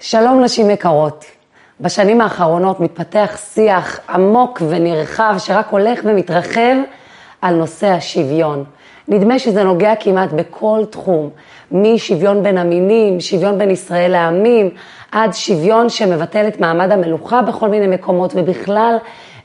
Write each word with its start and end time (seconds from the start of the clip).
שלום 0.00 0.44
נשים 0.44 0.70
יקרות. 0.70 1.24
בשנים 1.80 2.20
האחרונות 2.20 2.80
מתפתח 2.80 3.38
שיח 3.54 4.00
עמוק 4.08 4.62
ונרחב 4.68 5.34
שרק 5.38 5.66
הולך 5.70 6.00
ומתרחב 6.04 6.76
על 7.42 7.54
נושא 7.54 7.86
השוויון. 7.86 8.64
נדמה 9.08 9.38
שזה 9.38 9.64
נוגע 9.64 9.94
כמעט 10.00 10.32
בכל 10.32 10.80
תחום, 10.90 11.30
משוויון 11.72 12.42
בין 12.42 12.58
המינים, 12.58 13.20
שוויון 13.20 13.58
בין 13.58 13.70
ישראל 13.70 14.10
לעמים, 14.10 14.70
עד 15.12 15.32
שוויון 15.32 15.88
שמבטל 15.88 16.48
את 16.48 16.60
מעמד 16.60 16.90
המלוכה 16.90 17.42
בכל 17.42 17.68
מיני 17.68 17.86
מקומות, 17.86 18.32
ובכלל 18.36 18.96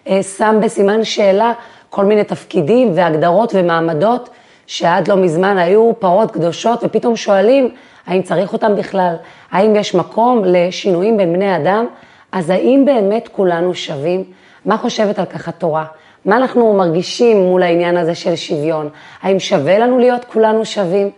אה, 0.08 0.24
שם 0.24 0.56
בסימן 0.62 1.04
שאלה 1.04 1.54
כל 1.90 2.06
מיני 2.06 2.24
תפקידים 2.24 2.92
והגדרות 2.96 3.52
ומעמדות 3.56 4.30
שעד 4.68 5.08
לא 5.08 5.16
מזמן 5.16 5.58
היו 5.58 5.92
פרות 6.00 6.32
קדושות, 6.32 6.80
ופתאום 6.84 7.16
שואלים 7.16 7.70
האם 8.08 8.22
צריך 8.22 8.54
אותם 8.54 8.76
בכלל, 8.76 9.16
האם 9.52 9.76
יש 9.76 9.96
מקום 9.96 10.42
לשינויים 10.46 11.18
בין 11.18 11.34
בני 11.34 11.56
אדם, 11.56 11.86
אז 12.32 12.50
האם 12.50 12.84
באמת 12.86 13.28
כולנו 13.32 13.76
שווים? 13.76 14.24
מה 14.66 14.78
חושבת 14.78 15.20
על 15.20 15.26
כך 15.26 15.48
התורה? 15.48 15.86
מה 16.26 16.38
אנחנו 16.38 16.74
מרגישים 16.74 17.38
מול 17.38 17.64
העניין 17.64 17.98
הזה 17.98 18.16
של 18.16 18.36
שוויון? 18.36 18.90
האם 19.22 19.40
שווה 19.40 19.80
לנו 19.80 20.00
להיות 20.00 20.26
כולנו 20.26 20.66
שווים? 20.66 21.10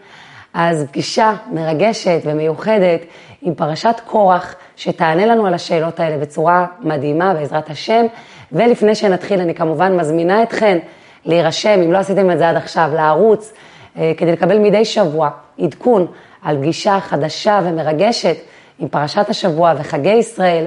אז 0.53 0.87
פגישה 0.91 1.33
מרגשת 1.51 2.21
ומיוחדת 2.23 2.99
עם 3.41 3.53
פרשת 3.55 3.95
קורח, 4.05 4.55
שתענה 4.75 5.25
לנו 5.25 5.45
על 5.45 5.53
השאלות 5.53 5.99
האלה 5.99 6.17
בצורה 6.17 6.65
מדהימה, 6.79 7.33
בעזרת 7.33 7.69
השם. 7.69 8.05
ולפני 8.51 8.95
שנתחיל, 8.95 9.39
אני 9.39 9.55
כמובן 9.55 9.97
מזמינה 9.97 10.43
אתכן 10.43 10.77
להירשם, 11.25 11.81
אם 11.83 11.91
לא 11.91 11.97
עשיתם 11.97 12.31
את 12.31 12.37
זה 12.37 12.49
עד 12.49 12.55
עכשיו, 12.55 12.89
לערוץ, 12.93 13.53
אה, 13.97 14.11
כדי 14.17 14.31
לקבל 14.31 14.59
מדי 14.59 14.85
שבוע 14.85 15.29
עדכון 15.59 16.07
על 16.45 16.57
פגישה 16.57 16.99
חדשה 16.99 17.59
ומרגשת 17.63 18.35
עם 18.79 18.87
פרשת 18.87 19.29
השבוע 19.29 19.73
וחגי 19.77 20.13
ישראל, 20.13 20.65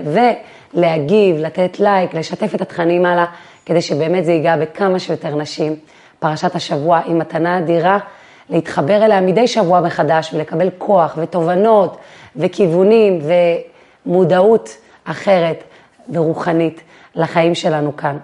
ולהגיב, 0.75 1.37
לתת 1.37 1.81
לייק, 1.81 2.15
לשתף 2.15 2.55
את 2.55 2.61
התכנים 2.61 3.07
הלאה, 3.07 3.25
כדי 3.67 3.83
שבאמת 3.83 4.25
זה 4.25 4.33
ייגע 4.33 4.57
בכמה 4.57 4.98
שיותר 4.98 5.35
נשים. 5.35 5.77
פרשת 6.19 6.55
השבוע 6.55 6.98
היא 6.98 7.15
מתנה 7.15 7.59
אדירה 7.59 7.98
להתחבר 8.51 9.05
אליה 9.05 9.20
מדי 9.20 9.48
שבוע 9.48 9.81
מחדש 9.81 10.35
ולקבל 10.35 10.69
כוח 10.79 11.15
ותובנות 11.19 11.97
וכיוונים 12.37 13.19
ומודעות 14.07 14.77
אחרת 15.05 15.65
ורוחנית 16.13 16.81
לחיים 17.15 17.55
שלנו 17.55 17.97
כאן. 17.97 18.17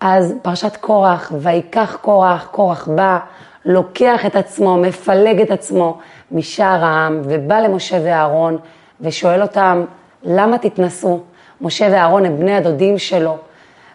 אז 0.00 0.34
פרשת 0.42 0.76
קורח, 0.76 1.32
ויקח 1.40 1.98
קורח, 2.00 2.48
קורח 2.50 2.88
בא, 2.88 3.18
לוקח 3.64 4.26
את 4.26 4.36
עצמו, 4.36 4.76
מפלג 4.76 5.40
את 5.40 5.50
עצמו 5.50 5.98
משאר 6.32 6.84
העם, 6.84 7.20
ובא 7.24 7.60
למשה 7.60 7.98
ואהרון 8.04 8.58
ושואל 9.00 9.42
אותם, 9.42 9.84
למה 10.24 10.58
תתנסו? 10.58 11.20
משה 11.60 11.88
ואהרון 11.92 12.24
הם 12.24 12.38
בני 12.38 12.56
הדודים 12.56 12.98
שלו. 12.98 13.36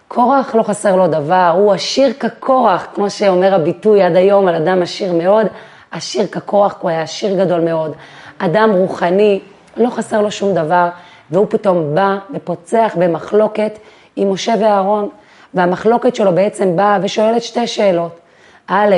קורח 0.08 0.56
לא 0.56 0.63
חסר 0.63 0.95
לו 0.95 1.08
דבר, 1.08 1.53
הוא 1.56 1.73
עשיר 1.73 2.13
כקורח, 2.13 2.88
כמו 2.94 3.09
שאומר 3.09 3.56
הביטוי 3.56 4.03
עד 4.03 4.16
היום 4.16 4.47
על 4.47 4.56
אדם 4.56 4.81
עשיר 4.81 5.13
מאוד, 5.13 5.47
עשיר 5.91 6.28
כקורח, 6.28 6.75
הוא 6.81 6.89
היה 6.89 7.02
עשיר 7.02 7.45
גדול 7.45 7.61
מאוד. 7.61 7.91
אדם 8.38 8.72
רוחני, 8.72 9.39
לא 9.78 9.89
חסר 9.89 10.22
לו 10.22 10.31
שום 10.31 10.53
דבר, 10.53 10.89
והוא 11.31 11.47
פתאום 11.50 11.95
בא 11.95 12.17
ופוצח 12.33 12.95
במחלוקת 13.00 13.80
עם 14.16 14.31
משה 14.31 14.53
ואהרון. 14.61 15.09
והמחלוקת 15.56 16.16
שלו 16.16 16.36
בעצם 16.36 16.75
באה 16.75 16.97
ושואלת 17.02 17.41
שתי 17.44 17.67
שאלות. 17.67 18.19
א', 18.67 18.95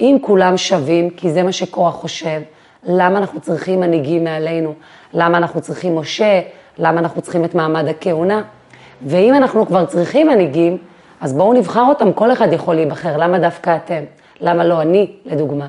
אם 0.00 0.16
כולם 0.20 0.56
שווים, 0.56 1.10
כי 1.10 1.30
זה 1.32 1.42
מה 1.42 1.52
שקורח 1.52 1.94
חושב, 1.94 2.40
למה 2.84 3.18
אנחנו 3.18 3.40
צריכים 3.40 3.80
מנהיגים 3.80 4.24
מעלינו? 4.24 4.74
למה 5.14 5.38
אנחנו 5.38 5.60
צריכים 5.60 5.96
משה? 5.96 6.40
למה 6.78 7.00
אנחנו 7.00 7.22
צריכים 7.22 7.44
את 7.44 7.54
מעמד 7.54 7.88
הכהונה? 7.88 8.42
ואם 9.06 9.34
אנחנו 9.34 9.66
כבר 9.66 9.86
צריכים 9.86 10.28
מנהיגים, 10.28 10.78
אז 11.20 11.32
בואו 11.32 11.52
נבחר 11.52 11.84
אותם, 11.88 12.12
כל 12.12 12.32
אחד 12.32 12.52
יכול 12.52 12.74
להיבחר, 12.74 13.16
למה 13.16 13.38
דווקא 13.38 13.76
אתם? 13.76 14.02
למה 14.40 14.64
לא 14.64 14.82
אני, 14.82 15.12
לדוגמה? 15.24 15.66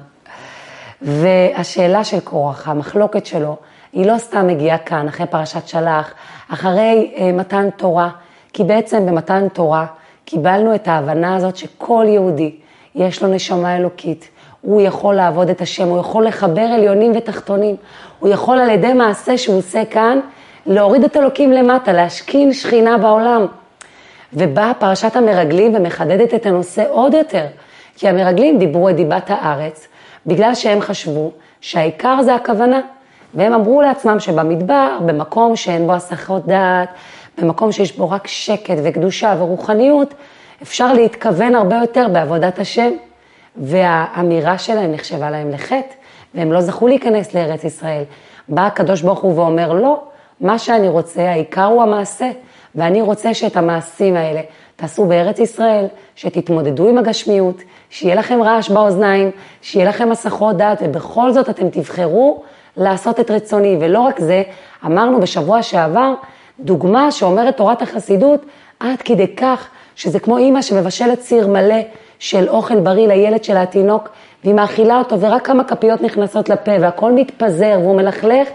והשאלה 1.02 2.04
של 2.04 2.20
קורח, 2.20 2.68
המחלוקת 2.68 3.26
שלו, 3.26 3.56
היא 3.94 4.06
לא 4.06 4.18
סתם 4.18 4.48
מגיעה 4.48 4.78
כאן, 4.78 5.08
אחרי 5.08 5.26
פרשת 5.28 5.68
שלח, 5.68 6.14
אחרי 6.54 7.12
אה, 7.18 7.32
מתן 7.32 7.70
תורה, 7.70 8.10
כי 8.54 8.64
בעצם 8.64 9.06
במתן 9.06 9.48
תורה 9.50 9.86
קיבלנו 10.26 10.76
את 10.76 10.88
ההבנה 10.88 11.36
הזאת 11.36 11.56
שכל 11.56 12.06
יהודי 12.08 12.56
יש 12.96 13.24
לו 13.24 13.30
נשמה 13.30 13.78
אלוקית. 13.78 14.30
הוא 14.62 14.82
יכול 14.82 15.16
לעבוד 15.16 15.50
את 15.50 15.62
השם, 15.62 15.88
הוא 15.88 16.00
יכול 16.00 16.28
לחבר 16.28 16.62
עליונים 16.62 17.12
ותחתונים. 17.16 17.76
הוא 18.20 18.30
יכול 18.30 18.60
על 18.60 18.70
ידי 18.70 18.94
מעשה 18.94 19.38
שהוא 19.38 19.58
עושה 19.58 19.86
כאן, 19.86 20.20
להוריד 20.66 21.04
את 21.04 21.18
אלוקים 21.18 21.52
למטה, 21.52 21.94
להשכין 21.94 22.54
שכינה 22.54 22.98
בעולם. 22.98 23.46
ובאה 24.34 24.74
פרשת 24.74 25.16
המרגלים 25.16 25.76
ומחדדת 25.76 26.34
את 26.34 26.46
הנושא 26.46 26.84
עוד 26.90 27.14
יותר. 27.14 27.46
כי 27.96 28.10
המרגלים 28.10 28.60
דיברו 28.60 28.90
את 28.90 28.96
דיבת 28.96 29.30
הארץ, 29.30 29.88
בגלל 30.26 30.56
שהם 30.56 30.82
חשבו 30.82 31.32
שהעיקר 31.62 32.22
זה 32.22 32.36
הכוונה. 32.36 32.82
והם 33.34 33.54
אמרו 33.54 33.82
לעצמם 33.82 34.20
שבמדבר, 34.20 34.98
במקום 35.06 35.56
שאין 35.56 35.88
בו 35.88 35.94
הסחות 35.94 36.46
דעת, 36.46 36.90
במקום 37.38 37.72
שיש 37.72 37.98
בו 37.98 38.10
רק 38.10 38.28
שקט 38.28 38.76
וקדושה 38.84 39.36
ורוחניות, 39.40 40.14
אפשר 40.62 40.94
להתכוון 40.94 41.56
הרבה 41.56 41.76
יותר 41.76 42.08
בעבודת 42.14 42.60
השם. 42.60 42.92
והאמירה 43.60 44.58
שלהם 44.58 44.92
נחשבה 44.92 45.30
להם 45.30 45.52
לחטא, 45.52 45.94
והם 46.36 46.52
לא 46.52 46.62
זכו 46.62 46.88
להיכנס 46.88 47.34
לארץ 47.34 47.64
ישראל. 47.64 48.04
בא 48.50 48.66
הקדוש 48.66 49.02
ברוך 49.02 49.20
הוא 49.20 49.36
ואומר, 49.36 49.74
לא, 49.74 50.02
מה 50.42 50.60
שאני 50.60 50.88
רוצה, 50.88 51.30
העיקר 51.30 51.66
הוא 51.66 51.84
המעשה, 51.84 52.30
ואני 52.76 53.02
רוצה 53.02 53.34
שאת 53.34 53.58
המעשים 53.58 54.16
האלה 54.16 54.42
תעשו 54.76 55.06
בארץ 55.06 55.40
ישראל, 55.40 55.86
שתתמודדו 56.16 56.90
עם 56.90 56.98
הגשמיות, 56.98 57.62
שיהיה 57.90 58.16
לכם 58.16 58.42
רעש 58.44 58.70
באוזניים, 58.70 59.32
שיהיה 59.62 59.90
לכם 59.90 60.12
הסחות 60.12 60.58
דעת, 60.58 60.78
ובכל 60.82 61.32
זאת 61.32 61.50
אתם 61.50 61.70
תבחרו 61.70 62.44
לעשות 62.78 63.20
את 63.20 63.32
רצוני. 63.32 63.78
ולא 63.80 64.00
רק 64.00 64.20
זה, 64.20 64.44
אמרנו 64.86 65.20
בשבוע 65.20 65.64
שעבר, 65.64 66.14
דוגמה 66.60 67.12
שאומרת 67.12 67.58
תורת 67.58 67.82
החסידות, 67.82 68.46
עד 68.80 69.02
כדי 69.02 69.36
כך 69.36 69.68
שזה 70.00 70.20
כמו 70.20 70.38
אימא 70.38 70.62
שמבשלת 70.62 71.22
סיר 71.22 71.48
מלא 71.48 71.82
של 72.20 72.50
אוכל 72.50 72.80
בריא 72.80 73.08
לילד 73.08 73.44
של 73.44 73.58
התינוק, 73.58 74.10
והיא 74.44 74.56
מאכילה 74.56 74.98
אותו 74.98 75.20
ורק 75.20 75.46
כמה 75.46 75.64
כפיות 75.64 76.02
נכנסות 76.02 76.50
לפה 76.50 76.72
והכל 76.82 77.12
מתפזר 77.12 77.78
והוא 77.82 77.96
מלכלך, 77.96 78.48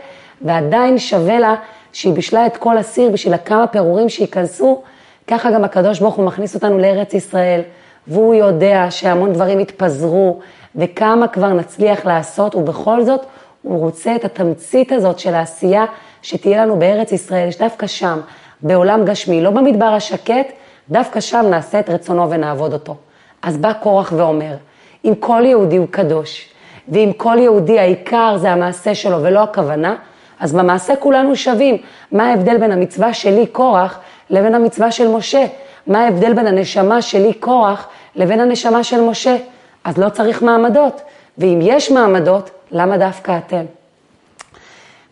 ועדיין 0.43 0.99
שווה 0.99 1.39
לה 1.39 1.55
שהיא 1.93 2.13
בישלה 2.13 2.47
את 2.47 2.57
כל 2.57 2.79
הסיר 2.79 3.11
בשביל 3.11 3.35
הכמה 3.35 3.67
פירורים 3.67 4.09
שייכנסו, 4.09 4.83
ככה 5.27 5.51
גם 5.51 5.65
הקדוש 5.65 6.01
ברוך 6.01 6.15
הוא 6.15 6.27
מכניס 6.27 6.55
אותנו 6.55 6.79
לארץ 6.79 7.15
ישראל, 7.15 7.61
והוא 8.09 8.35
יודע 8.35 8.87
שהמון 8.91 9.33
דברים 9.33 9.59
התפזרו, 9.59 10.41
וכמה 10.77 11.29
כבר 11.29 11.53
נצליח 11.53 12.07
לעשות, 12.07 12.55
ובכל 12.55 13.03
זאת 13.03 13.21
הוא 13.63 13.79
רוצה 13.79 14.17
את 14.17 14.25
התמצית 14.25 14.93
הזאת 14.93 15.19
של 15.19 15.35
העשייה 15.35 15.85
שתהיה 16.23 16.63
לנו 16.63 16.79
בארץ 16.79 17.13
ישראל, 17.13 17.51
שדווקא 17.51 17.87
שם, 17.87 18.21
בעולם 18.63 19.05
גשמי, 19.05 19.41
לא 19.41 19.51
במדבר 19.51 19.87
השקט, 19.87 20.64
דווקא 20.91 21.21
שם 21.21 21.47
נעשה 21.51 21.81
את 21.81 21.91
רצונו 21.91 22.31
ונעבוד 22.31 22.73
אותו. 22.73 22.97
אז 23.43 23.57
בא 23.57 23.73
קורח 23.73 24.13
ואומר, 24.17 24.55
אם 25.05 25.13
כל 25.21 25.43
יהודי 25.45 25.77
הוא 25.77 25.87
קדוש, 25.91 26.49
ואם 26.89 27.11
כל 27.17 27.37
יהודי 27.39 27.79
העיקר 27.79 28.37
זה 28.39 28.51
המעשה 28.51 28.95
שלו 28.95 29.23
ולא 29.23 29.43
הכוונה, 29.43 29.97
אז 30.41 30.53
במעשה 30.53 30.97
כולנו 30.97 31.37
שווים. 31.37 31.77
מה 32.13 32.31
ההבדל 32.31 32.59
בין 32.59 32.73
המצווה 32.73 33.15
שלי, 33.15 33.47
קורח, 33.47 33.99
לבין 34.31 34.55
המצווה 34.55 34.91
של 34.91 35.09
משה? 35.09 35.47
מה 35.87 36.05
ההבדל 36.05 36.33
בין 36.33 36.47
הנשמה 36.47 37.03
שלי, 37.03 37.33
קורח, 37.33 37.89
לבין 38.17 38.41
הנשמה 38.41 38.85
של 38.85 39.01
משה? 39.01 39.37
אז 39.85 39.99
לא 39.99 40.09
צריך 40.09 40.43
מעמדות. 40.43 41.01
ואם 41.39 41.59
יש 41.63 41.91
מעמדות, 41.91 42.51
למה 42.71 42.99
דווקא 42.99 43.39
אתם? 43.47 43.65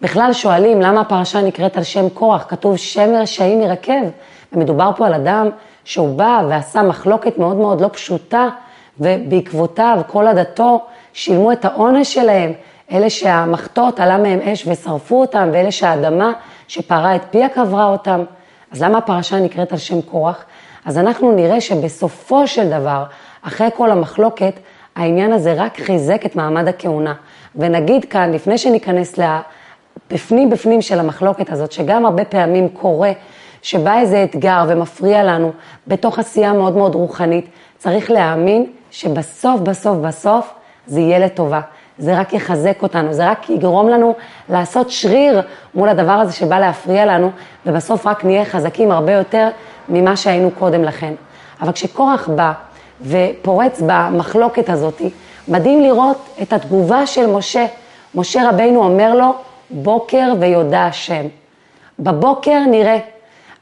בכלל 0.01 0.33
שואלים 0.33 0.83
למה 0.83 1.01
הפרשה 1.01 1.41
נקראת 1.41 1.77
על 1.77 1.83
שם 1.83 2.09
קורח, 2.09 2.45
כתוב 2.49 2.77
שם 2.77 3.15
רשעים 3.15 3.63
ירקב, 3.63 4.05
ומדובר 4.55 4.91
פה 4.97 5.07
על 5.07 5.15
אדם 5.15 5.49
שהוא 5.85 6.17
בא 6.17 6.43
ועשה 6.49 6.83
מחלוקת 6.83 7.39
מאוד 7.39 7.57
מאוד 7.57 7.81
לא 7.81 7.89
פשוטה, 7.93 8.49
ובעקבותיו 9.01 10.01
כל 10.07 10.27
עדתו 10.27 10.81
שילמו 11.13 11.53
את 11.53 11.65
העונש 11.65 12.15
שלהם, 12.15 12.53
אלה 12.93 13.11
שהמחטות 13.11 14.01
עלה 14.01 14.19
מהם 14.19 14.41
אש 14.41 14.67
ושרפו 14.67 15.21
אותם, 15.21 15.49
ואלה 15.53 15.71
שהאדמה 15.71 16.33
שפערה 16.69 17.17
את 17.17 17.23
פיה 17.31 17.49
קברה 17.49 17.89
אותם. 17.89 18.25
אז 18.73 18.83
למה 18.83 18.99
הפרשה 18.99 19.41
נקראת 19.41 19.73
על 19.73 19.79
שם 19.79 20.01
קורח? 20.01 20.45
אז 20.85 20.99
אנחנו 20.99 21.33
נראה 21.33 21.61
שבסופו 21.61 22.47
של 22.47 22.71
דבר, 22.71 23.05
אחרי 23.43 23.69
כל 23.77 23.91
המחלוקת, 23.91 24.55
העניין 24.97 25.33
הזה 25.33 25.55
רק 25.57 25.81
חיזק 25.81 26.27
את 26.27 26.37
מעמד 26.37 26.69
הכהונה. 26.69 27.15
ונגיד 27.57 28.05
כאן, 28.05 28.33
לפני 28.33 28.59
שניכנס 28.59 29.19
לפנים 30.11 30.51
בפנים 30.51 30.83
של 30.83 30.99
המחלוקת 31.01 31.53
הזאת, 31.53 31.73
שגם 31.73 32.07
הרבה 32.07 32.25
פעמים 32.25 32.69
קורה 32.69 33.13
שבא 33.63 33.99
איזה 33.99 34.25
אתגר 34.25 34.65
ומפריע 34.69 35.25
לנו 35.25 35.53
בתוך 35.87 36.19
עשייה 36.19 36.53
מאוד 36.53 36.77
מאוד 36.77 36.95
רוחנית, 36.95 37.47
צריך 37.79 38.11
להאמין 38.11 38.67
שבסוף, 38.91 39.61
בסוף, 39.61 39.97
בסוף 39.97 40.53
זה 40.87 41.01
יהיה 41.01 41.19
לטובה. 41.19 41.61
זה 41.99 42.19
רק 42.19 42.33
יחזק 42.33 42.83
אותנו, 42.83 43.13
זה 43.13 43.31
רק 43.31 43.51
יגרום 43.51 43.89
לנו 43.89 44.15
לעשות 44.49 44.91
שריר 44.91 45.43
מול 45.75 45.89
הדבר 45.89 46.13
הזה 46.13 46.33
שבא 46.33 46.59
להפריע 46.59 47.07
לנו, 47.07 47.31
ובסוף 47.67 48.07
רק 48.07 48.25
נהיה 48.25 48.45
חזקים 48.45 48.91
הרבה 48.91 49.13
יותר 49.13 49.49
ממה 49.89 50.17
שהיינו 50.17 50.51
קודם 50.51 50.85
לכן. 50.85 51.15
אבל 51.61 51.73
כשקורח 51.73 52.29
בא 52.29 52.53
ופורץ 53.03 53.83
במחלוקת 53.87 54.69
הזאת, 54.69 55.03
מדהים 55.49 55.83
לראות 55.83 56.29
את 56.43 56.53
התגובה 56.53 57.07
של 57.07 57.27
משה. 57.27 57.67
משה 58.15 58.49
רבינו 58.49 58.85
אומר 58.85 59.15
לו, 59.15 59.35
בוקר 59.71 60.33
ויודע 60.41 60.81
השם. 60.81 61.27
בבוקר 61.99 62.59
נראה. 62.71 63.12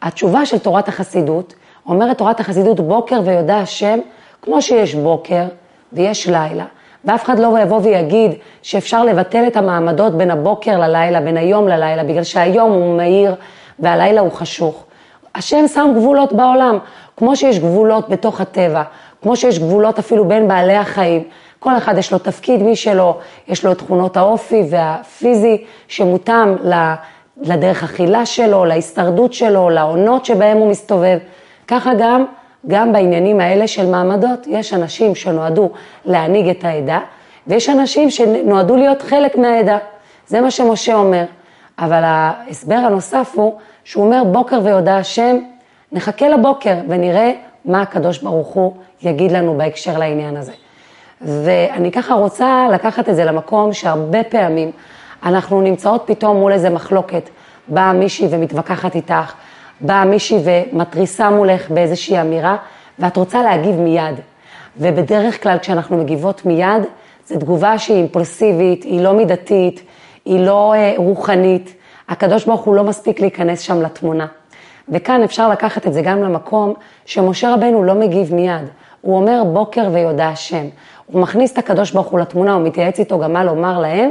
התשובה 0.03 0.47
של 0.47 0.59
תורת 0.59 0.89
החסידות, 0.89 1.55
אומרת 1.87 2.19
תורת 2.19 2.41
החסידות, 2.41 2.81
בוקר 2.81 3.21
ויודע 3.25 3.57
השם, 3.57 3.99
כמו 4.43 4.63
שיש 4.63 4.95
בוקר 4.95 5.45
ויש 5.93 6.29
לילה. 6.29 6.65
ואף 7.05 7.25
אחד 7.25 7.39
לא 7.39 7.59
יבוא 7.63 7.81
ויגיד 7.83 8.31
שאפשר 8.63 9.05
לבטל 9.05 9.45
את 9.47 9.57
המעמדות 9.57 10.15
בין 10.15 10.31
הבוקר 10.31 10.79
ללילה, 10.79 11.21
בין 11.21 11.37
היום 11.37 11.69
ללילה, 11.69 12.05
בגלל 12.05 12.25
שהיום 12.25 12.73
הוא 12.73 12.97
מהיר 12.97 13.35
והלילה 13.79 14.21
הוא 14.21 14.33
חשוך. 14.33 14.85
השם 15.35 15.69
שם 15.69 15.93
גבולות 15.97 16.33
בעולם, 16.33 16.79
כמו 17.17 17.37
שיש 17.37 17.59
גבולות 17.59 18.09
בתוך 18.09 18.41
הטבע, 18.41 18.83
כמו 19.23 19.37
שיש 19.37 19.59
גבולות 19.59 19.99
אפילו 19.99 20.29
בין 20.29 20.49
בעלי 20.49 20.77
החיים. 20.77 21.25
כל 21.59 21.77
אחד 21.77 21.99
יש 21.99 22.13
לו 22.13 22.19
תפקיד 22.19 22.63
משלו, 22.63 23.17
יש 23.49 23.65
לו 23.65 23.73
את 23.73 23.79
תכונות 23.79 24.17
האופי 24.17 24.63
והפיזי 24.71 25.65
שמותאם 25.89 26.57
לדרך 27.41 27.83
אכילה 27.83 28.27
שלו, 28.27 28.65
להישרדות 28.65 29.33
שלו, 29.33 29.71
לעונות 29.71 30.25
שבהם 30.25 30.57
הוא 30.57 30.71
מסתובב. 30.71 31.19
ככה 31.69 31.91
גם, 31.99 32.25
גם 32.67 32.93
בעניינים 32.93 33.41
האלה 33.41 33.67
של 33.67 33.87
מעמדות, 33.87 34.47
יש 34.47 34.75
אנשים 34.75 35.15
שנועדו 35.15 35.71
להנהיג 36.05 36.49
את 36.49 36.65
העדה, 36.65 37.01
ויש 37.47 37.69
אנשים 37.69 38.11
שנועדו 38.11 38.77
להיות 38.77 39.03
חלק 39.03 39.37
מהעדה. 39.37 39.79
זה 40.27 40.41
מה 40.41 40.51
שמשה 40.51 40.95
אומר. 40.95 41.25
אבל 41.79 42.01
ההסבר 42.05 42.75
הנוסף 42.75 43.33
הוא 43.35 43.55
שהוא 43.85 44.05
אומר, 44.05 44.25
בוקר 44.25 44.61
ויודע 44.65 44.97
השם, 44.97 45.37
נחכה 45.93 46.29
לבוקר 46.29 46.75
ונראה 46.89 47.33
מה 47.65 47.83
הקדוש 47.83 48.19
ברוך 48.19 48.49
הוא 48.49 48.73
יגיד 49.03 49.33
לנו 49.33 49.55
בהקשר 49.59 49.99
לעניין 49.99 50.37
הזה. 50.37 50.53
ואני 51.21 51.93
ככה 51.93 52.15
רוצה 52.15 52.67
לקחת 52.73 53.09
את 53.09 53.17
זה 53.17 53.25
למקום 53.25 53.73
שהרבה 53.73 54.25
פעמים 54.25 54.71
אנחנו 55.23 55.61
נמצאות 55.61 56.03
פתאום 56.07 56.37
מול 56.37 56.53
איזה 56.53 56.71
מחלוקת. 56.71 57.31
באה 57.69 57.93
מישהי 57.93 58.29
ומתווכחת 58.31 58.95
איתך, 58.95 59.35
באה 59.81 60.05
מישהי 60.05 60.39
ומתריסה 60.45 61.31
מולך 61.31 61.71
באיזושהי 61.71 62.21
אמירה, 62.21 62.57
ואת 62.99 63.17
רוצה 63.17 63.43
להגיב 63.43 63.77
מיד. 63.77 64.15
ובדרך 64.79 65.43
כלל 65.43 65.59
כשאנחנו 65.59 65.97
מגיבות 65.97 66.47
מיד, 66.47 66.83
זו 67.27 67.39
תגובה 67.39 67.79
שהיא 67.79 67.97
אימפולסיבית, 67.97 68.85
היא 68.85 69.01
לא 69.01 69.13
מידתית, 69.13 69.83
היא 70.25 70.41
לא 70.41 70.75
אה, 70.75 70.95
רוחנית. 70.97 71.75
הקדוש 72.09 72.45
ברוך 72.45 72.61
הוא 72.61 72.75
לא 72.75 72.85
מספיק 72.85 73.21
להיכנס 73.21 73.61
שם 73.61 73.83
לתמונה. 73.83 74.27
וכאן 74.89 75.23
אפשר 75.23 75.49
לקחת 75.49 75.87
את 75.87 75.93
זה 75.93 76.03
גם 76.03 76.23
למקום 76.23 76.75
שמשה 77.07 77.55
רבנו 77.55 77.85
לא 77.85 77.95
מגיב 77.95 78.35
מיד. 78.35 78.63
הוא 79.01 79.17
אומר 79.17 79.43
בוקר 79.53 79.89
ויודע 79.93 80.29
השם. 80.29 80.67
הוא 81.07 81.23
מכניס 81.23 81.53
את 81.53 81.59
הקדוש 81.59 81.91
ברוך 81.91 82.07
הוא 82.07 82.21
לתמונה, 82.21 82.55
הוא 82.55 82.63
מתייעץ 82.63 82.99
איתו 82.99 83.19
גם 83.19 83.33
מה 83.33 83.45
לומר 83.45 83.79
להם, 83.79 84.11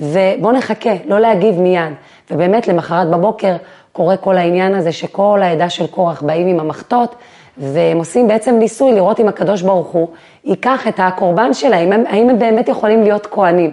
ובוא 0.00 0.52
נחכה, 0.52 0.90
לא 1.06 1.20
להגיב 1.20 1.60
מיד. 1.60 1.92
ובאמת 2.30 2.68
למחרת 2.68 3.10
בבוקר 3.10 3.56
קורה 3.92 4.16
כל 4.16 4.36
העניין 4.36 4.74
הזה 4.74 4.92
שכל 4.92 5.40
העדה 5.42 5.70
של 5.70 5.86
קורח 5.86 6.22
באים 6.22 6.46
עם 6.46 6.60
המחטות, 6.60 7.14
והם 7.58 7.98
עושים 7.98 8.28
בעצם 8.28 8.54
ניסוי 8.58 8.92
לראות 8.92 9.20
אם 9.20 9.28
הקדוש 9.28 9.62
ברוך 9.62 9.88
הוא 9.88 10.08
ייקח 10.44 10.88
את 10.88 10.94
הקורבן 10.98 11.54
שלהם, 11.54 11.92
האם 12.06 12.30
הם 12.30 12.38
באמת 12.38 12.68
יכולים 12.68 13.02
להיות 13.02 13.26
כהנים. 13.26 13.70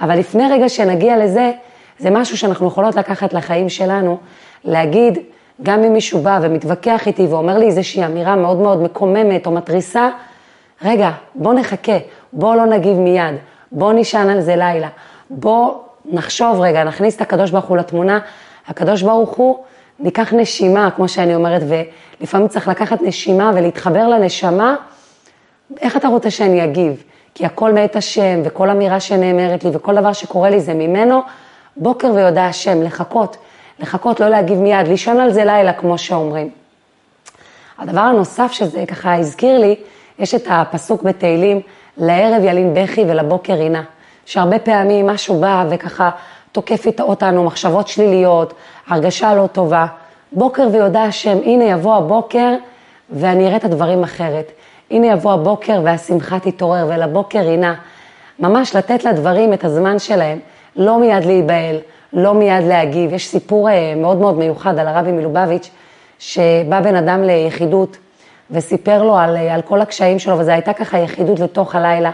אבל 0.00 0.18
לפני 0.18 0.44
רגע 0.50 0.68
שנגיע 0.68 1.16
לזה, 1.16 1.52
זה 1.98 2.10
משהו 2.10 2.38
שאנחנו 2.38 2.66
יכולות 2.66 2.96
לקחת 2.96 3.32
לחיים 3.32 3.68
שלנו, 3.68 4.18
להגיד, 4.64 5.18
גם 5.62 5.84
אם 5.84 5.92
מישהו 5.92 6.20
בא 6.20 6.38
ומתווכח 6.42 7.06
איתי 7.06 7.26
ואומר 7.26 7.58
לי 7.58 7.66
איזושהי 7.66 8.04
אמירה 8.04 8.36
מאוד 8.36 8.56
מאוד 8.56 8.82
מקוממת 8.82 9.46
או 9.46 9.50
מתריסה, 9.50 10.08
רגע, 10.84 11.10
בוא 11.34 11.54
נחכה, 11.54 11.98
בוא 12.32 12.56
לא 12.56 12.66
נגיב 12.66 12.98
מיד, 12.98 13.34
בוא 13.72 13.92
נשען 13.92 14.30
על 14.30 14.40
זה 14.40 14.56
לילה, 14.56 14.88
בוא 15.30 15.74
נחשוב 16.04 16.60
רגע, 16.60 16.84
נכניס 16.84 17.16
את 17.16 17.20
הקדוש 17.20 17.50
ברוך 17.50 17.64
הוא 17.64 17.76
לתמונה, 17.76 18.18
הקדוש 18.66 19.02
ברוך 19.02 19.30
הוא, 19.30 19.64
ניקח 19.98 20.32
נשימה, 20.32 20.90
כמו 20.90 21.08
שאני 21.08 21.34
אומרת, 21.34 21.62
ולפעמים 22.20 22.48
צריך 22.48 22.68
לקחת 22.68 23.02
נשימה 23.02 23.52
ולהתחבר 23.54 24.08
לנשמה, 24.08 24.76
איך 25.80 25.96
אתה 25.96 26.08
רוצה 26.08 26.30
שאני 26.30 26.64
אגיב? 26.64 27.02
כי 27.34 27.46
הכל 27.46 27.72
מאת 27.72 27.96
השם, 27.96 28.40
וכל 28.44 28.70
אמירה 28.70 29.00
שנאמרת 29.00 29.64
לי, 29.64 29.70
וכל 29.72 29.94
דבר 29.94 30.12
שקורה 30.12 30.50
לי 30.50 30.60
זה 30.60 30.74
ממנו, 30.74 31.20
בוקר 31.76 32.12
ויודע 32.14 32.44
השם, 32.44 32.82
לחכות, 32.82 33.36
לחכות, 33.78 34.20
לא 34.20 34.28
להגיב 34.28 34.58
מיד, 34.58 34.88
לישון 34.88 35.20
על 35.20 35.32
זה 35.32 35.44
לילה, 35.44 35.72
כמו 35.72 35.98
שאומרים. 35.98 36.50
הדבר 37.78 38.00
הנוסף 38.00 38.52
שזה 38.52 38.84
ככה 38.86 39.14
הזכיר 39.14 39.58
לי, 39.58 39.76
יש 40.18 40.34
את 40.34 40.46
הפסוק 40.50 41.02
בתהילים, 41.02 41.60
לערב 41.96 42.44
ילין 42.44 42.74
בכי 42.74 43.04
ולבוקר 43.08 43.52
רינה. 43.52 43.82
שהרבה 44.30 44.58
פעמים 44.58 45.06
משהו 45.06 45.40
בא 45.40 45.64
וככה 45.70 46.10
תוקף 46.52 46.86
אותנו, 47.00 47.44
מחשבות 47.44 47.88
שליליות, 47.88 48.54
הרגשה 48.88 49.34
לא 49.34 49.46
טובה. 49.46 49.86
בוקר 50.32 50.68
ויודע 50.72 51.02
השם, 51.02 51.38
הנה 51.44 51.64
יבוא 51.64 51.96
הבוקר 51.96 52.54
ואני 53.10 53.46
אראה 53.46 53.56
את 53.56 53.64
הדברים 53.64 54.02
אחרת. 54.02 54.52
הנה 54.90 55.06
יבוא 55.06 55.32
הבוקר 55.32 55.80
והשמחה 55.84 56.38
תתעורר 56.38 56.86
ולבוקר 56.88 57.38
רינה. 57.38 57.74
ממש 58.38 58.76
לתת 58.76 59.04
לדברים 59.04 59.52
את 59.52 59.64
הזמן 59.64 59.98
שלהם, 59.98 60.38
לא 60.76 60.98
מיד 60.98 61.24
להיבהל, 61.24 61.76
לא 62.12 62.34
מיד 62.34 62.64
להגיב. 62.64 63.12
יש 63.12 63.26
סיפור 63.28 63.70
אה, 63.70 63.94
מאוד 63.96 64.16
מאוד 64.16 64.38
מיוחד 64.38 64.78
על 64.78 64.88
הרבי 64.88 65.12
מלובביץ', 65.12 65.70
שבא 66.18 66.80
בן 66.80 66.96
אדם 66.96 67.22
ליחידות 67.22 67.96
וסיפר 68.50 69.02
לו 69.02 69.18
על, 69.18 69.36
אה, 69.36 69.54
על 69.54 69.62
כל 69.62 69.80
הקשיים 69.80 70.18
שלו, 70.18 70.38
וזו 70.38 70.50
הייתה 70.50 70.72
ככה 70.72 70.98
יחידות 70.98 71.40
לתוך 71.40 71.74
הלילה. 71.74 72.10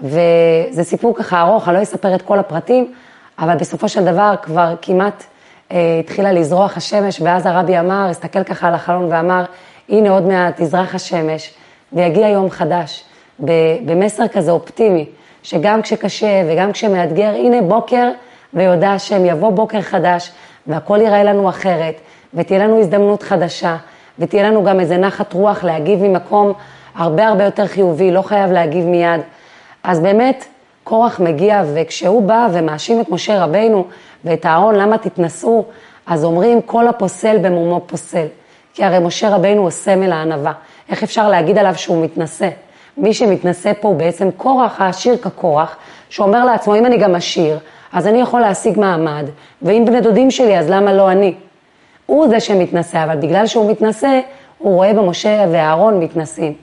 וזה 0.00 0.84
סיפור 0.84 1.14
ככה 1.14 1.40
ארוך, 1.40 1.68
אני 1.68 1.76
לא 1.76 1.82
אספר 1.82 2.14
את 2.14 2.22
כל 2.22 2.38
הפרטים, 2.38 2.92
אבל 3.38 3.56
בסופו 3.56 3.88
של 3.88 4.04
דבר 4.04 4.34
כבר 4.42 4.74
כמעט 4.82 5.24
אה, 5.72 5.96
התחילה 6.00 6.32
לזרוח 6.32 6.76
השמש, 6.76 7.20
ואז 7.20 7.46
הרבי 7.46 7.78
אמר, 7.78 8.06
הסתכל 8.10 8.44
ככה 8.44 8.68
על 8.68 8.74
החלון 8.74 9.12
ואמר, 9.12 9.44
הנה 9.88 10.10
עוד 10.10 10.22
מעט 10.22 10.60
תזרח 10.60 10.94
השמש, 10.94 11.54
ויגיע 11.92 12.28
יום 12.28 12.50
חדש, 12.50 13.04
במסר 13.84 14.28
כזה 14.28 14.50
אופטימי, 14.50 15.06
שגם 15.42 15.82
כשקשה 15.82 16.42
וגם 16.48 16.72
כשמאתגר, 16.72 17.34
הנה 17.34 17.62
בוקר 17.62 18.08
ויודע 18.54 18.90
השם, 18.90 19.24
יבוא 19.24 19.50
בוקר 19.50 19.80
חדש, 19.80 20.32
והכל 20.66 20.98
ייראה 21.00 21.24
לנו 21.24 21.48
אחרת, 21.48 21.94
ותהיה 22.34 22.58
לנו 22.58 22.80
הזדמנות 22.80 23.22
חדשה, 23.22 23.76
ותהיה 24.18 24.50
לנו 24.50 24.64
גם 24.64 24.80
איזה 24.80 24.96
נחת 24.96 25.32
רוח 25.32 25.64
להגיב 25.64 26.02
ממקום 26.02 26.52
הרבה 26.94 27.28
הרבה 27.28 27.44
יותר 27.44 27.66
חיובי, 27.66 28.10
לא 28.10 28.22
חייב 28.22 28.52
להגיב 28.52 28.84
מיד. 28.84 29.20
אז 29.84 30.00
באמת, 30.00 30.44
קורח 30.84 31.20
מגיע, 31.20 31.62
וכשהוא 31.74 32.22
בא 32.22 32.48
ומאשים 32.52 33.00
את 33.00 33.10
משה 33.10 33.44
רבינו 33.44 33.84
ואת 34.24 34.46
אהרון, 34.46 34.74
למה 34.74 34.98
תתנשאו? 34.98 35.64
אז 36.06 36.24
אומרים, 36.24 36.62
כל 36.62 36.88
הפוסל 36.88 37.38
במומו 37.38 37.80
פוסל. 37.86 38.26
כי 38.74 38.84
הרי 38.84 38.98
משה 38.98 39.28
רבינו 39.28 39.62
הוא 39.62 39.70
סמל 39.70 40.12
הענווה. 40.12 40.52
איך 40.90 41.02
אפשר 41.02 41.28
להגיד 41.28 41.58
עליו 41.58 41.74
שהוא 41.76 42.04
מתנשא? 42.04 42.48
מי 42.96 43.14
שמתנשא 43.14 43.72
פה 43.80 43.88
הוא 43.88 43.96
בעצם 43.96 44.30
קורח 44.36 44.80
העשיר 44.80 45.16
כקורח, 45.16 45.76
שאומר 46.08 46.44
לעצמו, 46.44 46.76
אם 46.76 46.86
אני 46.86 46.96
גם 46.96 47.14
עשיר, 47.14 47.58
אז 47.92 48.06
אני 48.06 48.20
יכול 48.20 48.40
להשיג 48.40 48.78
מעמד, 48.78 49.24
ואם 49.62 49.84
בני 49.86 50.00
דודים 50.00 50.30
שלי, 50.30 50.58
אז 50.58 50.70
למה 50.70 50.92
לא 50.92 51.10
אני? 51.10 51.34
הוא 52.06 52.28
זה 52.28 52.40
שמתנשא, 52.40 53.04
אבל 53.04 53.16
בגלל 53.16 53.46
שהוא 53.46 53.70
מתנשא, 53.70 54.20
הוא 54.58 54.74
רואה 54.74 54.92
במשה 54.92 55.44
ואהרון 55.52 56.00
מתנשאים. 56.00 56.54